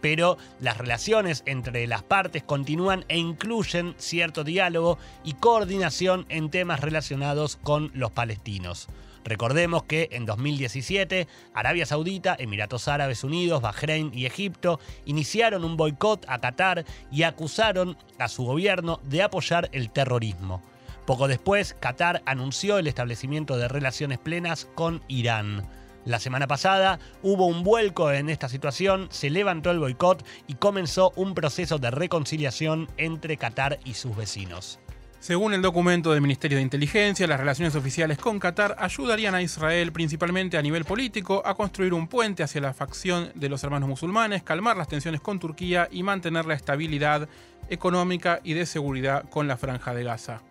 pero 0.00 0.38
las 0.60 0.76
relaciones 0.76 1.42
entre 1.46 1.86
las 1.86 2.02
partes 2.02 2.42
continúan 2.42 3.04
e 3.08 3.16
incluyen 3.16 3.94
cierto 3.96 4.44
diálogo 4.44 4.98
y 5.24 5.32
coordinación 5.34 6.26
en 6.28 6.50
temas 6.50 6.80
relacionados 6.80 7.56
con 7.62 7.90
los 7.94 8.10
palestinos. 8.10 8.88
Recordemos 9.26 9.82
que 9.82 10.08
en 10.12 10.24
2017 10.24 11.26
Arabia 11.52 11.84
Saudita, 11.84 12.36
Emiratos 12.38 12.86
Árabes 12.86 13.24
Unidos, 13.24 13.60
Bahrein 13.60 14.12
y 14.14 14.24
Egipto 14.24 14.78
iniciaron 15.04 15.64
un 15.64 15.76
boicot 15.76 16.24
a 16.28 16.38
Qatar 16.38 16.84
y 17.10 17.24
acusaron 17.24 17.98
a 18.20 18.28
su 18.28 18.44
gobierno 18.44 19.00
de 19.02 19.24
apoyar 19.24 19.68
el 19.72 19.90
terrorismo. 19.90 20.62
Poco 21.06 21.26
después, 21.26 21.74
Qatar 21.74 22.22
anunció 22.24 22.78
el 22.78 22.86
establecimiento 22.86 23.56
de 23.56 23.66
relaciones 23.66 24.18
plenas 24.18 24.68
con 24.76 25.02
Irán. 25.08 25.68
La 26.04 26.20
semana 26.20 26.46
pasada 26.46 27.00
hubo 27.24 27.46
un 27.46 27.64
vuelco 27.64 28.12
en 28.12 28.30
esta 28.30 28.48
situación, 28.48 29.08
se 29.10 29.28
levantó 29.28 29.72
el 29.72 29.80
boicot 29.80 30.24
y 30.46 30.54
comenzó 30.54 31.12
un 31.16 31.34
proceso 31.34 31.78
de 31.78 31.90
reconciliación 31.90 32.88
entre 32.96 33.36
Qatar 33.36 33.80
y 33.84 33.94
sus 33.94 34.16
vecinos. 34.16 34.78
Según 35.26 35.54
el 35.54 35.60
documento 35.60 36.12
del 36.12 36.22
Ministerio 36.22 36.58
de 36.58 36.62
Inteligencia, 36.62 37.26
las 37.26 37.40
relaciones 37.40 37.74
oficiales 37.74 38.16
con 38.16 38.38
Qatar 38.38 38.76
ayudarían 38.78 39.34
a 39.34 39.42
Israel, 39.42 39.90
principalmente 39.90 40.56
a 40.56 40.62
nivel 40.62 40.84
político, 40.84 41.42
a 41.44 41.56
construir 41.56 41.94
un 41.94 42.06
puente 42.06 42.44
hacia 42.44 42.60
la 42.60 42.72
facción 42.72 43.32
de 43.34 43.48
los 43.48 43.64
hermanos 43.64 43.88
musulmanes, 43.88 44.44
calmar 44.44 44.76
las 44.76 44.86
tensiones 44.86 45.20
con 45.20 45.40
Turquía 45.40 45.88
y 45.90 46.04
mantener 46.04 46.46
la 46.46 46.54
estabilidad 46.54 47.28
económica 47.68 48.38
y 48.44 48.52
de 48.52 48.66
seguridad 48.66 49.28
con 49.28 49.48
la 49.48 49.56
franja 49.56 49.94
de 49.94 50.04
Gaza. 50.04 50.42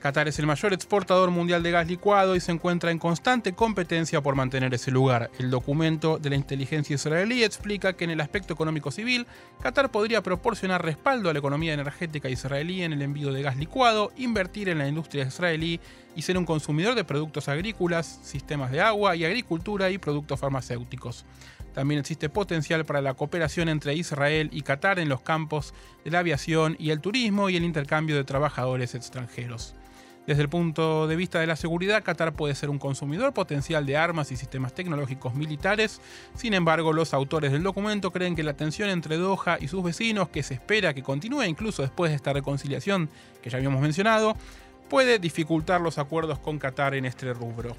Qatar 0.00 0.28
es 0.28 0.38
el 0.38 0.46
mayor 0.46 0.72
exportador 0.72 1.32
mundial 1.32 1.64
de 1.64 1.72
gas 1.72 1.88
licuado 1.88 2.36
y 2.36 2.40
se 2.40 2.52
encuentra 2.52 2.92
en 2.92 3.00
constante 3.00 3.54
competencia 3.54 4.20
por 4.20 4.36
mantener 4.36 4.72
ese 4.72 4.92
lugar. 4.92 5.28
El 5.40 5.50
documento 5.50 6.18
de 6.18 6.30
la 6.30 6.36
inteligencia 6.36 6.94
israelí 6.94 7.42
explica 7.42 7.94
que 7.94 8.04
en 8.04 8.10
el 8.10 8.20
aspecto 8.20 8.54
económico 8.54 8.92
civil, 8.92 9.26
Qatar 9.60 9.90
podría 9.90 10.22
proporcionar 10.22 10.84
respaldo 10.84 11.28
a 11.28 11.32
la 11.32 11.40
economía 11.40 11.74
energética 11.74 12.28
israelí 12.28 12.84
en 12.84 12.92
el 12.92 13.02
envío 13.02 13.32
de 13.32 13.42
gas 13.42 13.56
licuado, 13.56 14.12
invertir 14.16 14.68
en 14.68 14.78
la 14.78 14.86
industria 14.86 15.26
israelí 15.26 15.80
y 16.14 16.22
ser 16.22 16.38
un 16.38 16.44
consumidor 16.46 16.94
de 16.94 17.02
productos 17.02 17.48
agrícolas, 17.48 18.20
sistemas 18.22 18.70
de 18.70 18.80
agua 18.80 19.16
y 19.16 19.24
agricultura 19.24 19.90
y 19.90 19.98
productos 19.98 20.38
farmacéuticos. 20.38 21.24
También 21.74 22.00
existe 22.00 22.28
potencial 22.28 22.84
para 22.84 23.02
la 23.02 23.14
cooperación 23.14 23.68
entre 23.68 23.94
Israel 23.94 24.48
y 24.52 24.62
Qatar 24.62 25.00
en 25.00 25.08
los 25.08 25.22
campos 25.22 25.74
de 26.04 26.12
la 26.12 26.20
aviación 26.20 26.76
y 26.78 26.90
el 26.90 27.00
turismo 27.00 27.50
y 27.50 27.56
el 27.56 27.64
intercambio 27.64 28.14
de 28.14 28.22
trabajadores 28.22 28.94
extranjeros. 28.94 29.74
Desde 30.28 30.42
el 30.42 30.50
punto 30.50 31.06
de 31.06 31.16
vista 31.16 31.40
de 31.40 31.46
la 31.46 31.56
seguridad, 31.56 32.02
Qatar 32.02 32.34
puede 32.34 32.54
ser 32.54 32.68
un 32.68 32.78
consumidor 32.78 33.32
potencial 33.32 33.86
de 33.86 33.96
armas 33.96 34.30
y 34.30 34.36
sistemas 34.36 34.74
tecnológicos 34.74 35.34
militares. 35.34 36.02
Sin 36.34 36.52
embargo, 36.52 36.92
los 36.92 37.14
autores 37.14 37.50
del 37.50 37.62
documento 37.62 38.10
creen 38.10 38.36
que 38.36 38.42
la 38.42 38.52
tensión 38.52 38.90
entre 38.90 39.16
Doha 39.16 39.56
y 39.58 39.68
sus 39.68 39.82
vecinos, 39.82 40.28
que 40.28 40.42
se 40.42 40.52
espera 40.52 40.92
que 40.92 41.02
continúe 41.02 41.44
incluso 41.44 41.80
después 41.80 42.10
de 42.10 42.16
esta 42.16 42.34
reconciliación 42.34 43.08
que 43.42 43.48
ya 43.48 43.56
habíamos 43.56 43.80
mencionado, 43.80 44.36
puede 44.90 45.18
dificultar 45.18 45.80
los 45.80 45.96
acuerdos 45.96 46.38
con 46.38 46.58
Qatar 46.58 46.94
en 46.94 47.06
este 47.06 47.32
rubro. 47.32 47.74